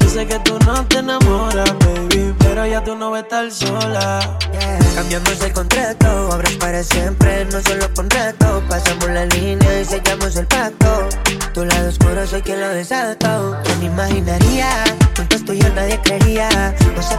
Dice 0.00 0.26
que 0.26 0.38
tú 0.40 0.58
no 0.66 0.84
te 0.86 0.98
enamoras, 0.98 1.72
baby. 1.80 2.34
Pero 2.38 2.66
ya 2.66 2.82
tú 2.82 2.96
no 2.96 3.10
vas 3.10 3.22
a 3.22 3.24
estar 3.24 3.52
sola. 3.52 4.38
Yeah. 4.52 4.78
Cambiamos 4.94 5.40
el 5.40 5.52
contrato, 5.52 6.06
ahora 6.06 6.48
es 6.48 6.56
para 6.56 6.82
siempre, 6.82 7.44
no 7.46 7.60
solo 7.60 7.92
con 7.94 8.10
reto. 8.10 8.62
Pasamos 8.68 9.08
la 9.10 9.26
línea 9.26 9.80
y 9.80 9.84
sellamos 9.84 10.36
el 10.36 10.46
pacto. 10.46 11.08
Tu 11.54 11.64
lado 11.64 11.88
oscuro 11.88 12.26
soy 12.26 12.42
quien 12.42 12.60
lo 12.60 12.68
desato. 12.68 13.56
Yo 13.62 13.86
imaginaría, 13.86 14.84
juntos 15.16 15.44
tú 15.44 15.52
y 15.52 15.60
yo 15.60 15.68
nadie 15.74 16.00
creía. 16.02 16.48
No 16.96 17.02
sé 17.02 17.16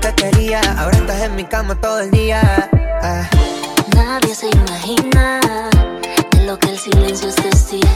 que 0.00 0.14
quería. 0.14 0.60
Ahora 0.78 0.96
estás 0.96 1.22
en 1.22 1.36
mi 1.36 1.44
cama 1.44 1.74
todo 1.74 2.00
el 2.00 2.10
día. 2.10 2.40
Ah. 3.02 3.28
Nadie 3.94 4.34
se 4.34 4.48
imagina 4.48 5.40
de 6.32 6.44
lo 6.44 6.58
que 6.58 6.70
el 6.70 6.78
silencio 6.78 7.28
es 7.28 7.34
testigo. 7.36 7.88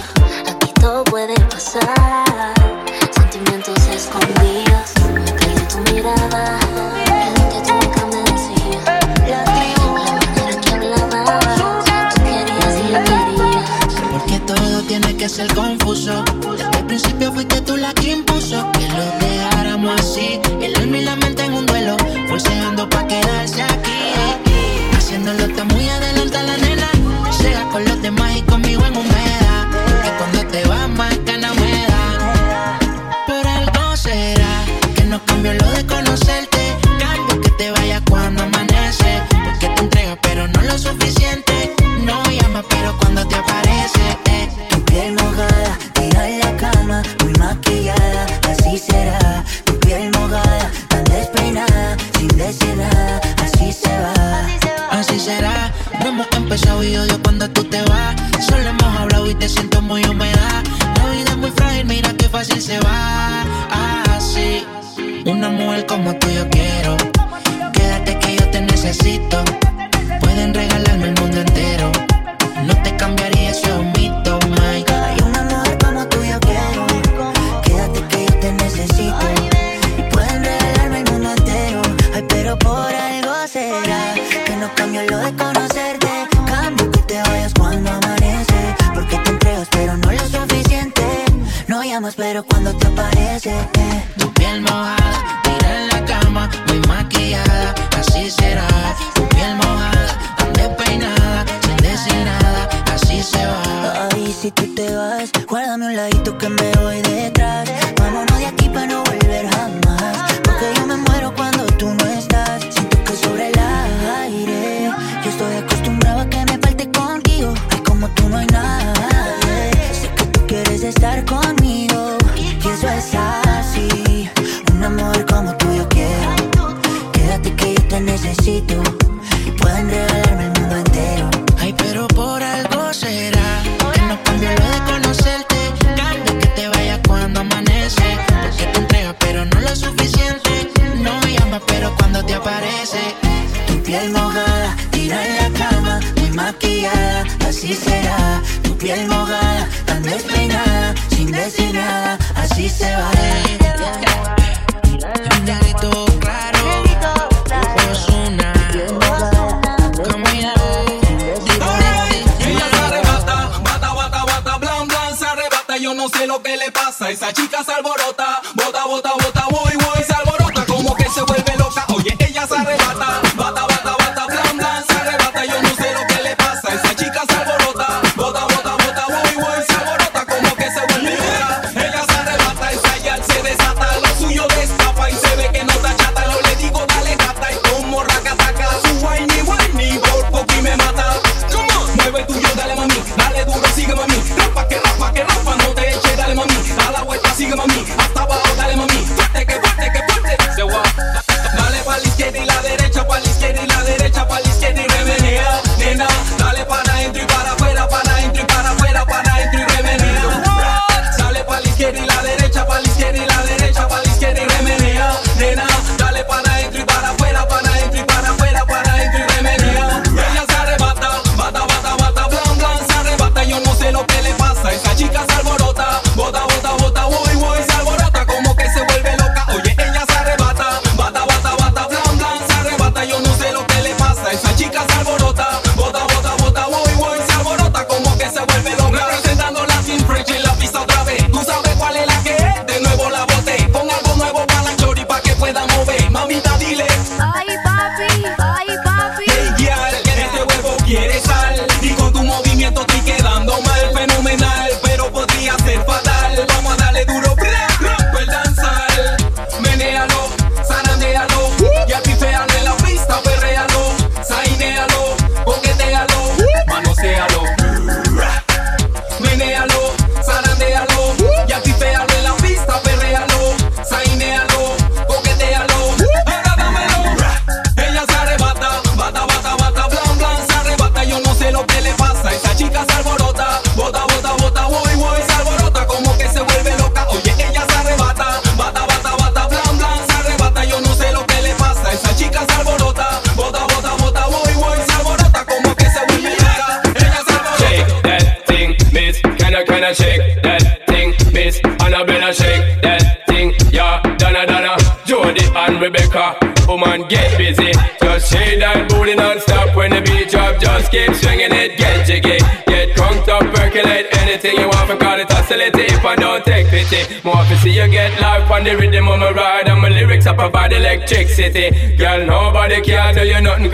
Aquí 0.50 0.72
todo 0.80 1.04
puede 1.04 1.34
pasar. 1.46 2.54
Sentimientos 3.10 3.78
escondidos. 3.88 4.92
Caí 5.38 5.54
en 5.56 5.68
tu 5.68 5.92
mirada. 5.92 6.58
Y 6.96 7.40
lo 7.40 7.48
que 7.50 7.60
tú 7.66 7.72
nunca 7.74 8.06
me 8.06 8.20
decías. 8.30 8.84
La 9.28 9.44
tribu, 9.44 9.96
la 9.96 10.12
manera 10.12 10.50
en 10.50 10.60
que 10.60 10.70
hablabas. 10.74 11.56
Tú 12.14 12.22
querías 12.24 12.74
y 12.80 12.92
yo 12.92 12.98
quería. 13.04 13.64
Porque 14.10 14.38
todo 14.40 14.82
tiene 14.82 15.16
que 15.16 15.28
ser 15.28 15.52
confuso. 15.54 16.24
Desde 16.56 16.78
el 16.78 16.86
principio 16.86 17.32
fuiste 17.32 17.60
tú 17.62 17.76
la 17.76 17.83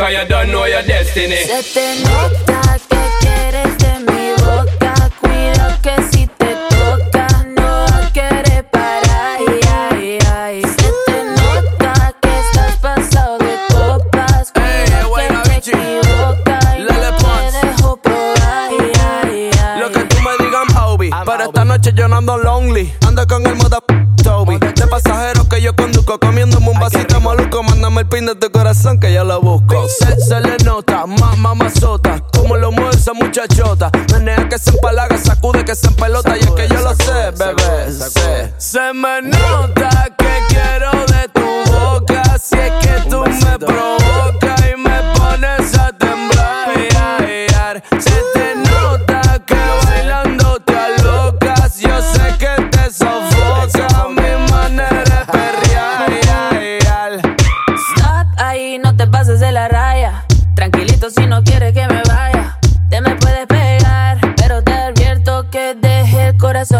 cause 0.01 0.15
you 0.15 0.25
don't 0.29 0.87
destiny. 0.87 1.37
Se 1.37 1.63
te 1.75 2.03
nota 2.03 2.79
que 2.89 3.03
quieres 3.21 3.79
de 3.79 3.95
mi 4.09 4.33
boca, 4.43 4.95
cuido 5.21 5.65
que 5.83 5.95
si 6.11 6.27
te 6.27 6.57
toca 6.71 7.27
no 7.57 7.87
quieres 8.13 8.65
parar. 8.71 9.39
Se 10.77 10.91
te 11.07 11.19
nota 11.39 12.15
que 12.23 12.33
estás 12.45 12.77
pasado 12.81 13.39
de 13.39 13.55
copas, 13.69 14.53
cuido 14.53 15.17
hey, 15.19 15.29
que 15.45 15.71
te 15.71 15.77
Lele 16.79 17.11
no 17.11 17.51
te 17.53 17.67
dejo 17.67 17.97
probar. 17.99 18.71
Lo 19.81 19.93
que 19.93 20.05
tú 20.05 20.17
me 20.23 20.45
digas, 20.45 20.75
Hobby, 20.77 21.11
pero 21.27 21.45
esta 21.45 21.65
noche 21.65 21.93
yo 21.95 22.09
no 22.09 22.17
ando 22.17 22.39
lonely, 22.39 22.95
ando 23.07 23.27
con 23.27 23.47
el 23.47 23.55
moda... 23.57 23.81
el 28.01 28.07
pin 28.07 28.25
de 28.25 28.35
tu 28.35 28.51
corazón 28.51 28.99
que 28.99 29.13
ya 29.13 29.25
lo 29.25 29.41
busco. 29.41 29.87
Se, 29.89 30.41
le 30.41 30.57
nota, 30.65 31.05
más 31.07 31.37
ma, 31.37 31.55
mamazota, 31.55 32.21
como 32.33 32.57
lo 32.57 32.73
mueve 32.73 32.97
esa 32.97 33.13
muchachota. 33.13 33.91
Menea 34.13 34.49
que 34.49 34.59
se 34.59 34.71
empalaga, 34.71 35.19
sacude 35.19 35.65
que 35.65 35.75
se 35.75 35.89
empelota. 35.89 36.37
Y 36.37 36.41
es 36.41 36.51
que 36.51 36.69
yo 36.69 36.81
lo 36.81 36.95
sé, 36.95 37.31
bebé, 37.37 37.93
sacude, 37.93 38.55
se 38.57 38.93
me 38.95 39.21
nota. 39.23 39.90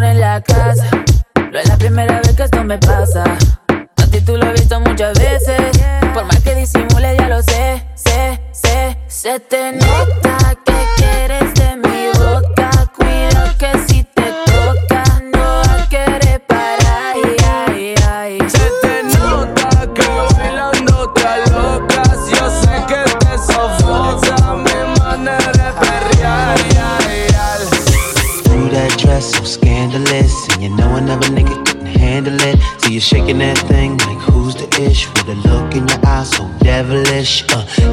en 0.05 0.21
la 0.21 0.41
casa. 0.41 0.89
No 1.53 1.59
es 1.59 1.69
la 1.69 1.77
primera 1.77 2.21
vez 2.21 2.33
que 2.37 2.43
esto 2.45 2.65
me 2.65 2.79
pasa. 2.79 3.25
A 3.97 4.07
ti 4.11 4.21
tú 4.21 4.37
lo 4.37 4.47
he 4.47 4.53
visto 4.53 4.81
muchas 4.81 5.19
veces. 5.19 5.61
Por 6.15 6.25
más 6.25 6.41
que 6.41 6.55
disimule, 6.55 7.17
ya 7.17 7.29
lo 7.29 7.43
sé, 7.43 7.87
sé, 7.95 8.41
sé, 8.53 8.99
se 9.09 9.41
te 9.41 9.73
nota. 9.73 10.30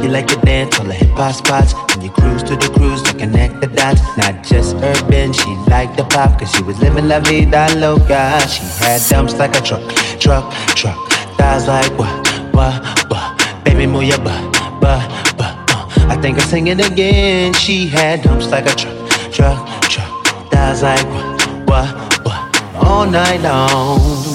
You 0.04 0.10
like 0.10 0.28
to 0.28 0.38
dance 0.38 0.80
all 0.80 0.86
the 0.86 0.94
hip 0.94 1.10
hop 1.10 1.36
spots. 1.36 1.74
And 1.94 2.04
you 2.04 2.10
cruise 2.10 2.44
to 2.44 2.56
the 2.56 2.70
cruise 2.76 3.02
to 3.04 3.14
connect 3.14 3.62
the 3.62 3.68
dots. 3.68 4.02
Not 4.18 4.44
just 4.44 4.76
urban, 4.76 5.34
she 5.34 5.50
liked 5.68 5.98
the 5.98 6.06
pop. 6.06 6.40
Cause 6.40 6.52
she 6.54 6.64
was 6.64 6.80
living 6.80 7.08
la 7.08 7.20
vida 7.20 7.68
loca. 7.76 8.40
She 8.48 8.64
had 8.84 9.02
dumps 9.10 9.36
like 9.38 9.56
a 9.56 9.62
truck, 9.62 9.84
truck, 10.20 10.54
truck. 10.76 10.98
Thighs 11.38 11.68
like 11.68 11.92
wah, 11.98 12.24
wah, 12.54 12.96
wah. 13.10 13.62
Baby, 13.64 13.88
move 13.88 14.04
your 14.04 14.20
butt, 14.20 14.54
butt, 14.82 15.38
butt. 15.38 15.56
Uh. 15.70 16.08
I 16.10 16.18
think 16.22 16.40
I'm 16.40 16.48
singing 16.48 16.80
again. 16.80 17.54
She 17.54 17.88
had 17.88 18.22
dumps 18.24 18.50
like 18.50 18.66
a 18.66 18.76
truck, 18.76 19.10
truck, 19.32 19.82
truck. 19.84 20.52
Thighs 20.52 20.84
like 20.84 21.06
wah, 21.06 21.66
wah, 21.68 22.10
wah. 22.26 22.52
All 22.76 23.06
night 23.06 23.42
long. 23.42 24.28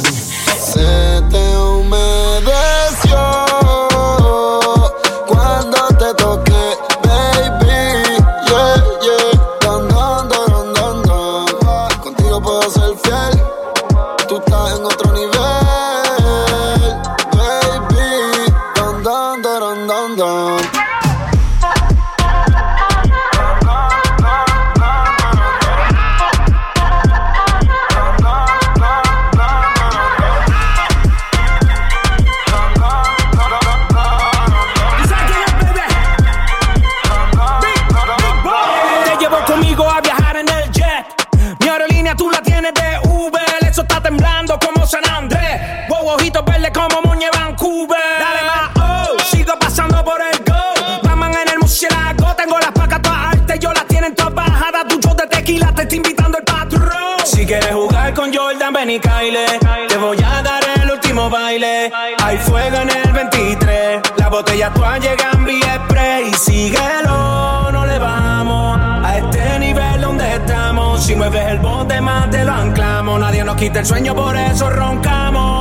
mi 58.93 59.01
Te 59.01 59.97
voy 59.97 60.19
a 60.19 60.43
dar 60.43 60.63
el 60.83 60.91
último 60.91 61.31
baile. 61.31 61.91
Hay 62.23 62.37
fuego 62.39 62.77
en 62.77 62.91
el 62.91 63.13
23. 63.13 64.03
Las 64.19 64.29
botellas 64.29 64.75
tú 64.75 64.83
llegan 65.01 65.45
vía 65.47 65.83
spray. 65.87 66.31
Síguelo, 66.35 67.71
no 67.73 67.87
le 67.87 67.99
bajamos. 67.99 68.79
A 69.03 69.17
este 69.17 69.59
nivel 69.61 70.01
donde 70.01 70.35
estamos. 70.35 71.03
Si 71.05 71.15
mueves 71.17 71.47
el 71.47 71.59
bote 71.61 72.03
más 72.03 72.31
te 72.31 72.45
lo 72.45 72.53
anclamos. 72.53 73.19
Nadie 73.19 73.45
nos 73.45 73.57
quita 73.57 73.81
el 73.81 73.87
sueño, 73.87 74.15
por 74.15 74.37
eso 74.37 74.69
roncamos. 74.69 75.52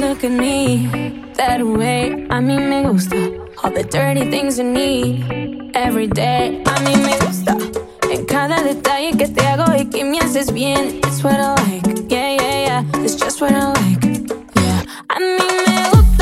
look 0.00 0.24
at 0.24 0.30
me 0.30 0.88
that 1.36 1.62
way. 1.62 2.26
I 2.30 2.40
mean, 2.40 2.68
me 2.70 2.82
gusta 2.84 3.40
all 3.62 3.70
the 3.70 3.84
dirty 3.84 4.30
things 4.30 4.58
you 4.58 4.64
need 4.64 5.70
every 5.74 6.06
day. 6.06 6.62
I 6.66 6.84
mean, 6.84 7.02
me 7.02 7.18
gusta 7.18 7.56
en 8.10 8.24
cada 8.26 8.62
detalle 8.62 9.16
que 9.16 9.28
te 9.28 9.46
hago 9.46 9.72
y 9.76 9.84
que 9.86 10.04
me 10.04 10.18
haces 10.18 10.52
bien. 10.52 11.00
It's 11.04 11.22
what 11.22 11.40
I 11.40 11.54
like, 11.54 12.10
yeah, 12.10 12.36
yeah, 12.36 12.66
yeah. 12.66 13.04
It's 13.04 13.16
just 13.16 13.40
what 13.40 13.52
I 13.52 13.72
like, 13.72 14.04
yeah. 14.56 14.82
I 15.10 15.18
mean, 15.18 15.38
me 15.66 15.90
gusta. 15.90 16.13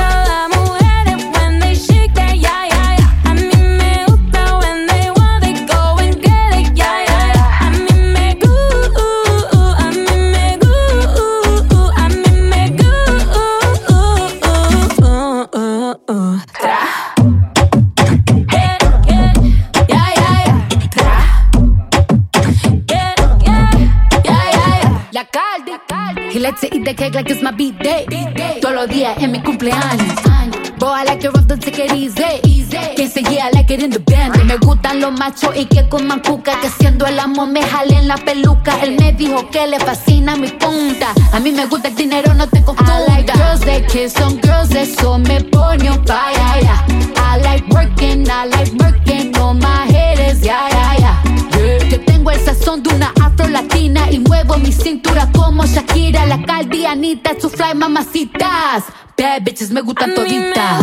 In 33.80 33.90
the 33.90 33.98
band. 34.00 34.44
Me 34.44 34.56
gustan 34.58 35.00
los 35.00 35.12
machos 35.12 35.56
y 35.56 35.66
que 35.66 35.88
coman 35.88 36.20
cuca. 36.20 36.60
Que 36.60 36.68
siendo 36.68 37.06
el 37.06 37.18
amo 37.18 37.46
me 37.46 37.62
jale 37.62 37.96
en 37.96 38.08
la 38.08 38.16
peluca. 38.16 38.78
Él 38.82 38.96
me 38.98 39.12
dijo 39.12 39.48
que 39.50 39.66
le 39.66 39.78
fascina 39.78 40.36
mi 40.36 40.48
punta. 40.48 41.12
A 41.32 41.40
mí 41.40 41.52
me 41.52 41.66
gusta 41.66 41.88
el 41.88 41.94
dinero, 41.94 42.34
no 42.34 42.46
te 42.48 42.62
confunda. 42.62 42.98
I 42.98 43.06
like 43.06 43.32
girls 43.32 43.60
that 43.60 43.86
kiss 43.88 44.20
on 44.20 44.40
girls, 44.40 44.74
eso 44.74 45.18
me 45.18 45.40
pone 45.44 45.88
on 45.88 46.04
fire. 46.06 46.60
Yeah. 46.60 46.84
I 47.16 47.38
like 47.40 47.66
working, 47.70 48.28
I 48.28 48.46
like 48.46 48.72
working 48.74 49.36
on 49.38 49.58
my 49.58 49.86
is 49.88 50.40
yeah, 50.44 50.68
yeah, 50.68 50.96
yeah. 50.98 51.88
Yo 51.88 52.00
tengo 52.04 52.30
el 52.30 52.40
sazón 52.40 52.82
de 52.82 52.94
una 52.94 53.12
afro 53.22 53.48
latina 53.48 54.10
y 54.10 54.18
muevo 54.18 54.56
mi 54.58 54.72
cintura 54.72 55.28
como 55.32 55.64
Shakira, 55.64 56.26
la 56.26 56.42
caldianita, 56.42 57.30
su 57.40 57.48
fly 57.48 57.74
mamacitas. 57.74 58.84
Bad 59.16 59.42
bitches 59.44 59.70
me 59.70 59.80
gustan 59.80 60.14
toditas. 60.14 60.82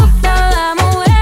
when 1.00 1.19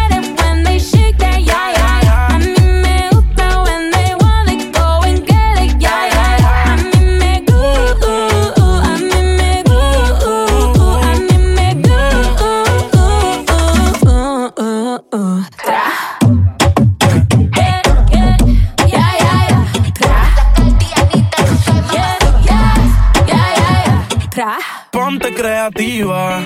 Ponte 24.92 25.34
creativa. 25.34 26.40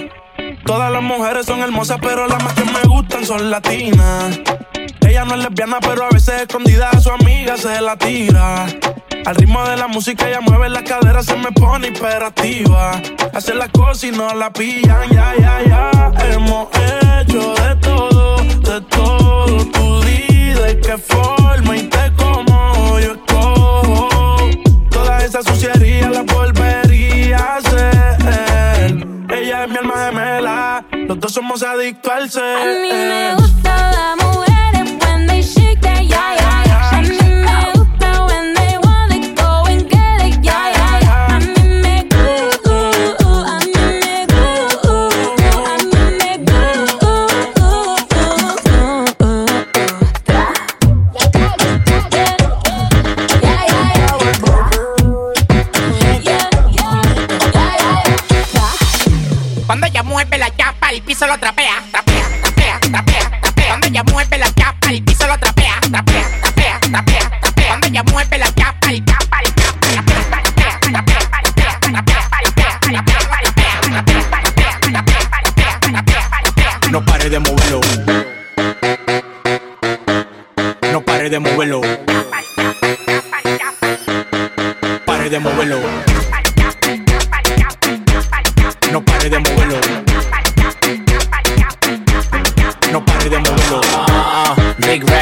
Todas 0.66 0.92
las 0.94 1.04
mujeres 1.04 1.46
son 1.46 1.60
hermosas, 1.60 2.00
pero 2.02 2.26
las 2.26 2.42
más 2.42 2.54
que 2.54 2.64
me 2.64 2.82
gustan 2.88 3.26
son 3.26 3.52
latinas. 3.52 4.39
Ella 5.02 5.26
no 5.26 5.36
es 5.36 5.44
lesbiana, 5.44 5.80
pero 5.82 6.06
a 6.06 6.10
veces 6.10 6.42
escondida 6.44 6.89
a 6.89 7.02
su 7.02 7.12
amiga 7.12 7.58
se 7.58 7.82
la 7.82 7.98
tira. 7.98 8.66
Al 9.26 9.36
ritmo 9.36 9.62
de 9.66 9.76
la 9.76 9.88
música 9.88 10.30
ella 10.30 10.39
mueve 10.39 10.70
la 10.70 10.86
cadera, 10.86 11.22
se 11.22 11.36
me 11.36 11.52
pone 11.52 11.89
hiperactiva. 11.89 12.94
Hace 13.34 13.56
las 13.56 13.68
cosas 13.70 14.06
y 14.06 14.12
no 14.12 14.34
la 14.36 14.54
pillan, 14.54 15.10
ya, 15.10 15.34
ya, 15.38 15.62
ya. 15.68 16.14
Hemos 16.32 16.70
hecho 16.70 17.54
de 17.56 17.76
todo, 17.76 18.38
de 18.38 18.82
todo. 18.89 19.66
Tú 19.66 20.02
di 20.04 20.54
de 20.54 20.80
qué 20.80 20.98
forma 20.98 21.76
y 21.76 21.84
te 21.89 22.14
como 22.16 23.00
yo 23.00 23.12
escojo. 23.16 24.50
Toda 24.89 25.26
esa 25.26 25.44
suciería 25.44 26.10
la 26.10 26.31
somos 31.52 31.64
adictos 31.64 32.12
al 32.14 32.30
ser. 32.30 32.58
A 32.58 32.82
mí 32.82 32.89
me 32.93 33.36
gusta 33.36 33.91
las 33.91 34.20
chapa, 61.22 61.28
el 61.28 61.28
piso 61.28 61.28
lo 61.28 61.38
trapea, 61.38 61.84
trapea, 61.91 62.24
trapea, 62.41 62.80
trapea, 62.80 63.39
trapea. 63.41 63.67
Cuando 63.67 63.88
ella 63.88 64.03
mueve 64.03 64.38
la 64.38 64.51
el 64.89 65.03
piso 65.03 65.28
lo 65.28 65.38
trapea, 65.38 65.80
trapea, 65.91 66.28
trapea, 66.41 66.80
trapea, 66.80 67.30
trapea. 67.41 67.80
Ella 67.86 68.03
mueve 68.03 68.38
la 68.38 68.53
chapa, 68.53 68.91
el. 68.91 69.03
No 76.91 77.05
pare 77.05 77.30
de 77.30 77.39
moverlo. 77.39 77.82
No 80.91 81.01
pare 81.01 81.30
de 81.30 81.39
moverlo. 81.39 81.81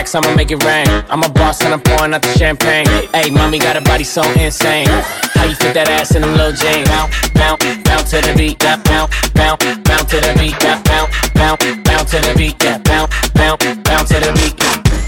Racks, 0.09 0.15
I'ma 0.15 0.35
make 0.35 0.51
it 0.51 0.63
rain. 0.63 0.87
I'm 1.09 1.23
a 1.23 1.29
boss 1.29 1.61
and 1.63 1.73
I'm 1.73 1.81
pouring 1.81 2.13
out 2.13 2.21
the 2.21 2.33
champagne. 2.37 2.85
Hey, 3.13 3.29
mommy 3.29 3.59
got 3.59 3.75
a 3.75 3.81
body 3.81 4.03
so 4.03 4.21
insane. 4.39 4.87
How 5.35 5.45
you 5.45 5.55
fit 5.55 5.73
that 5.73 5.89
ass 5.89 6.15
in 6.15 6.21
them 6.21 6.35
little 6.35 6.53
jeans? 6.53 6.87
Bounce, 6.89 7.29
bounce, 7.33 7.63
bounce 7.83 8.11
to 8.11 8.21
the 8.21 8.33
beat. 8.37 8.61
Yeah, 8.63 8.77
bounce, 8.83 9.13
bounce, 9.31 9.63
bounce 9.83 10.09
to 10.11 10.17
the 10.21 10.33
beat. 10.37 10.55
Yeah, 10.63 10.81
bounce, 10.83 11.13
bounce, 11.33 11.63
bounce 11.83 12.11
to 12.11 12.19
the 12.21 12.33
beat. 12.37 12.63
Yeah, 12.63 12.77
bounce, 12.79 13.13
bounce, 13.33 13.65
bounce 13.83 14.09
to 14.09 14.19
the 14.19 14.31
beat. 14.33 14.55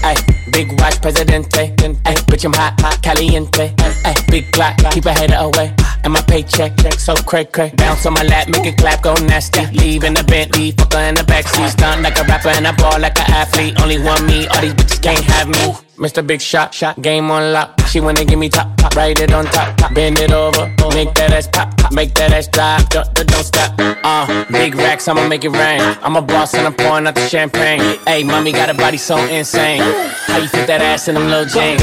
Ay, 0.04 0.16
big 0.50 0.68
watch, 0.80 1.00
presidente. 1.00 1.74
Ay, 2.06 2.21
bitch, 2.32 2.44
I'm 2.46 2.52
hot, 2.54 2.80
hot, 2.80 3.02
caliente. 3.02 3.74
Ay, 4.04 4.14
big 4.30 4.50
clock, 4.52 4.76
keep 4.90 5.04
a 5.04 5.12
hater 5.12 5.36
away. 5.36 5.74
And 6.04 6.12
my 6.12 6.22
paycheck, 6.22 6.76
check 6.78 6.98
so 6.98 7.14
cray 7.14 7.44
cray. 7.44 7.70
Bounce 7.76 8.06
on 8.06 8.14
my 8.14 8.22
lap, 8.24 8.48
make 8.48 8.66
it 8.66 8.78
clap, 8.78 9.02
go 9.02 9.14
nasty. 9.14 9.66
Leave 9.66 10.02
in 10.04 10.14
the 10.14 10.24
Bentley, 10.24 10.72
fuck 10.72 10.92
her 10.94 11.08
in 11.08 11.14
the 11.14 11.22
backseat. 11.22 11.70
Stunt 11.70 12.02
like 12.02 12.18
a 12.18 12.24
rapper 12.24 12.48
and 12.48 12.66
I 12.66 12.72
ball 12.72 12.98
like 12.98 13.18
an 13.18 13.30
athlete. 13.30 13.80
Only 13.80 13.98
one 13.98 14.26
me, 14.26 14.46
all 14.48 14.60
these 14.62 14.74
bitches 14.74 15.02
can't 15.02 15.24
have 15.24 15.48
me. 15.48 15.74
Mr. 15.98 16.26
Big 16.26 16.40
Shot, 16.40 16.74
shot, 16.74 17.00
game 17.00 17.30
on 17.30 17.52
lock. 17.52 17.78
She 17.86 18.00
wanna 18.00 18.24
give 18.24 18.38
me 18.38 18.48
top, 18.48 18.76
top, 18.76 18.96
ride 18.96 19.20
it 19.20 19.32
on 19.32 19.44
top, 19.44 19.76
top, 19.76 19.94
bend 19.94 20.18
it 20.18 20.32
over, 20.32 20.66
make 20.94 21.14
that 21.14 21.32
ass 21.32 21.46
pop, 21.46 21.76
pop, 21.76 21.92
make 21.92 22.14
that 22.14 22.32
ass 22.32 22.48
drop, 22.48 22.88
don't 22.88 23.14
don't 23.14 23.44
stop. 23.44 23.74
Uh, 23.78 24.44
big 24.50 24.74
racks, 24.74 25.06
I'ma 25.06 25.28
make 25.28 25.44
it 25.44 25.50
rain. 25.50 25.80
I'm 26.02 26.16
a 26.16 26.22
boss 26.22 26.54
and 26.54 26.66
I'm 26.66 26.74
pouring 26.74 27.06
out 27.06 27.14
the 27.14 27.28
champagne. 27.28 27.98
Hey, 28.06 28.24
mommy 28.24 28.52
got 28.52 28.70
a 28.70 28.74
body 28.74 28.96
so 28.96 29.16
insane. 29.26 29.80
How 30.26 30.38
you 30.38 30.48
fit 30.48 30.66
that 30.66 30.80
ass 30.80 31.08
in 31.08 31.14
them 31.14 31.28
little 31.28 31.44
jeans? 31.44 31.82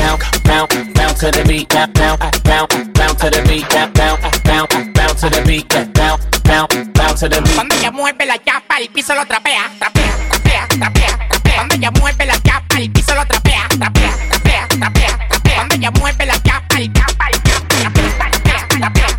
Bounce, 0.50 0.76
bounce, 0.96 1.20
to 1.20 1.30
the 1.30 1.44
beat, 1.48 1.70
bounce, 1.70 1.94
bounce, 1.94 2.40
bounce, 2.42 2.74
bounce 2.98 3.22
to 3.22 3.30
the 3.30 3.42
beat, 3.48 3.70
bounce, 3.70 3.94
bounce, 3.94 4.40
bounce, 4.44 4.76
bounce 4.98 5.22
to 5.22 5.30
the 5.30 5.42
beat, 5.46 5.70
bounce, 5.94 6.26
bounce, 6.44 6.76
bounce 6.98 7.20
to 7.20 7.30
the 7.30 7.40
beat. 7.42 7.54
Cuando 7.54 7.76
ella 7.76 7.92
mueve 7.92 8.26
la 8.26 8.38
chapa, 8.40 8.78
el 8.80 8.90
piso 8.90 9.14
lo 9.14 9.26
trapea, 9.28 9.70
trapea, 9.78 10.12
trapea, 10.32 10.68
trapea, 10.68 11.18
trapea. 11.30 11.56
Cuando 11.56 11.76
ella 11.76 11.92
mueve 11.92 12.26
la 12.26 12.42
chapa, 12.42 12.80
el 12.80 12.92
piso 12.92 13.14
lo 13.14 13.26
trapea, 13.28 13.68
trapea, 13.78 14.18
trapea, 14.32 14.68
trapea, 14.70 15.18
trapea. 15.30 15.56
Cuando 15.56 15.76
ella 15.76 15.92
mueve 15.92 16.26
la 16.26 16.42
chapa, 16.42 16.78
el 16.80 16.94
chapa, 16.94 17.28
el 17.30 17.44
chapa, 17.44 17.76
trapea, 17.80 18.10
trapea, 18.34 18.68
trapea, 18.68 19.18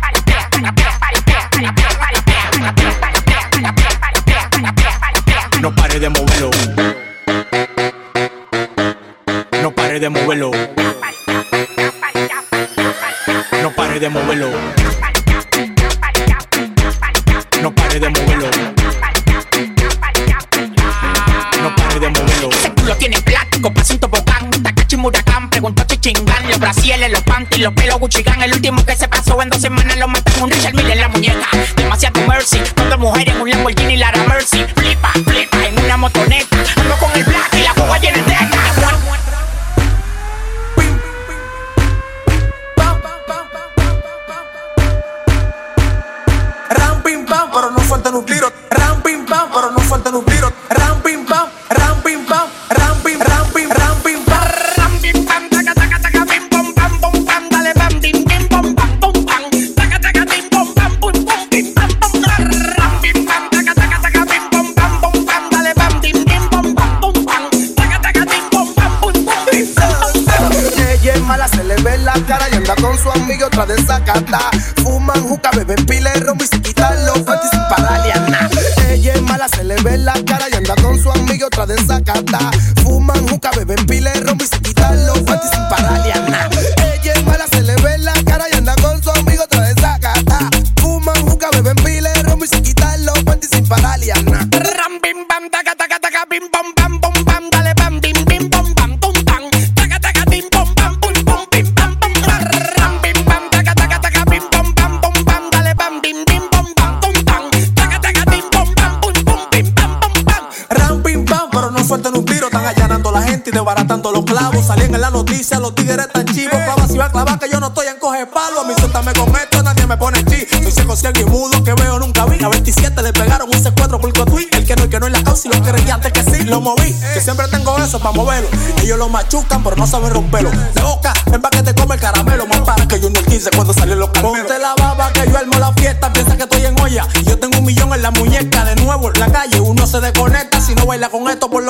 trapea, 0.49 0.49
trapea, 0.51 0.91
trapea, 1.31 2.11
trapea, 2.11 2.51
trapea, 2.51 2.91
trapea, 3.61 4.49
trapea, 4.51 4.99
trapea. 5.13 5.61
No 5.61 5.73
pare 5.73 5.97
de 5.97 6.09
moverlo. 6.09 6.51
No 9.61 9.71
pare 9.71 9.99
de 9.99 10.09
moverlo. 10.09 10.51
De 14.01 14.09
moverlo. 14.09 14.49
No 17.61 17.71
pare 17.75 17.99
de 17.99 18.09
moverlo. 18.09 18.49
No 21.61 21.75
pare 21.75 21.99
de 21.99 22.09
moverlo. 22.09 22.49
Ese 22.49 22.71
culo 22.71 22.95
tiene 22.97 23.21
plástico, 23.21 23.71
pasa 23.71 23.93
un 23.93 23.99
tobogán, 23.99 24.49
Takachi 24.63 24.97
Murakán, 24.97 25.51
preguntó 25.51 25.83
Chichingán, 25.83 26.47
los 26.47 26.57
brasieles, 26.57 27.11
los 27.11 27.21
panties, 27.21 27.61
los 27.61 27.73
pelos 27.73 27.99
Guccigan, 27.99 28.41
el 28.41 28.53
último 28.53 28.83
que 28.83 28.95
se 28.95 29.07
pasó 29.07 29.39
en 29.39 29.49
dos 29.49 29.61
semanas 29.61 29.95
lo 29.99 30.07
matan 30.07 30.41
un 30.41 30.49
Richard 30.49 30.73
Mille 30.73 30.93
en 30.93 31.01
la 31.01 31.07
muñeca, 31.07 31.47
demasiado 31.75 32.21
mercy, 32.21 32.59
cuatro 32.75 32.97
mujeres 32.97 33.35
un 33.39 33.51
Lamborghini 33.51 33.97
Lara 33.97 34.23
Mercy, 34.23 34.65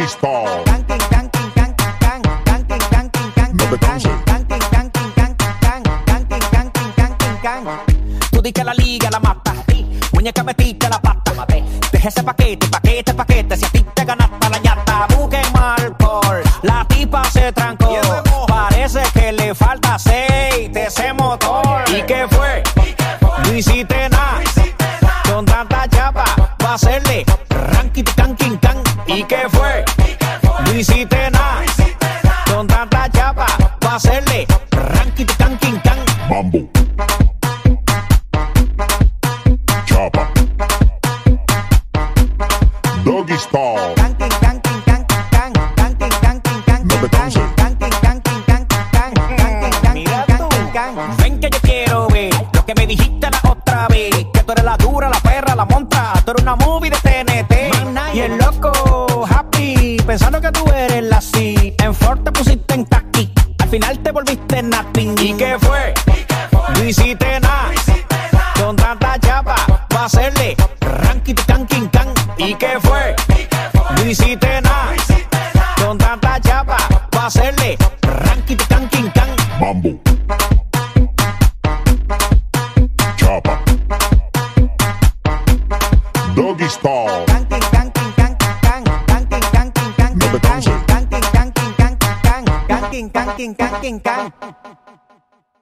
baseball. 0.07 0.56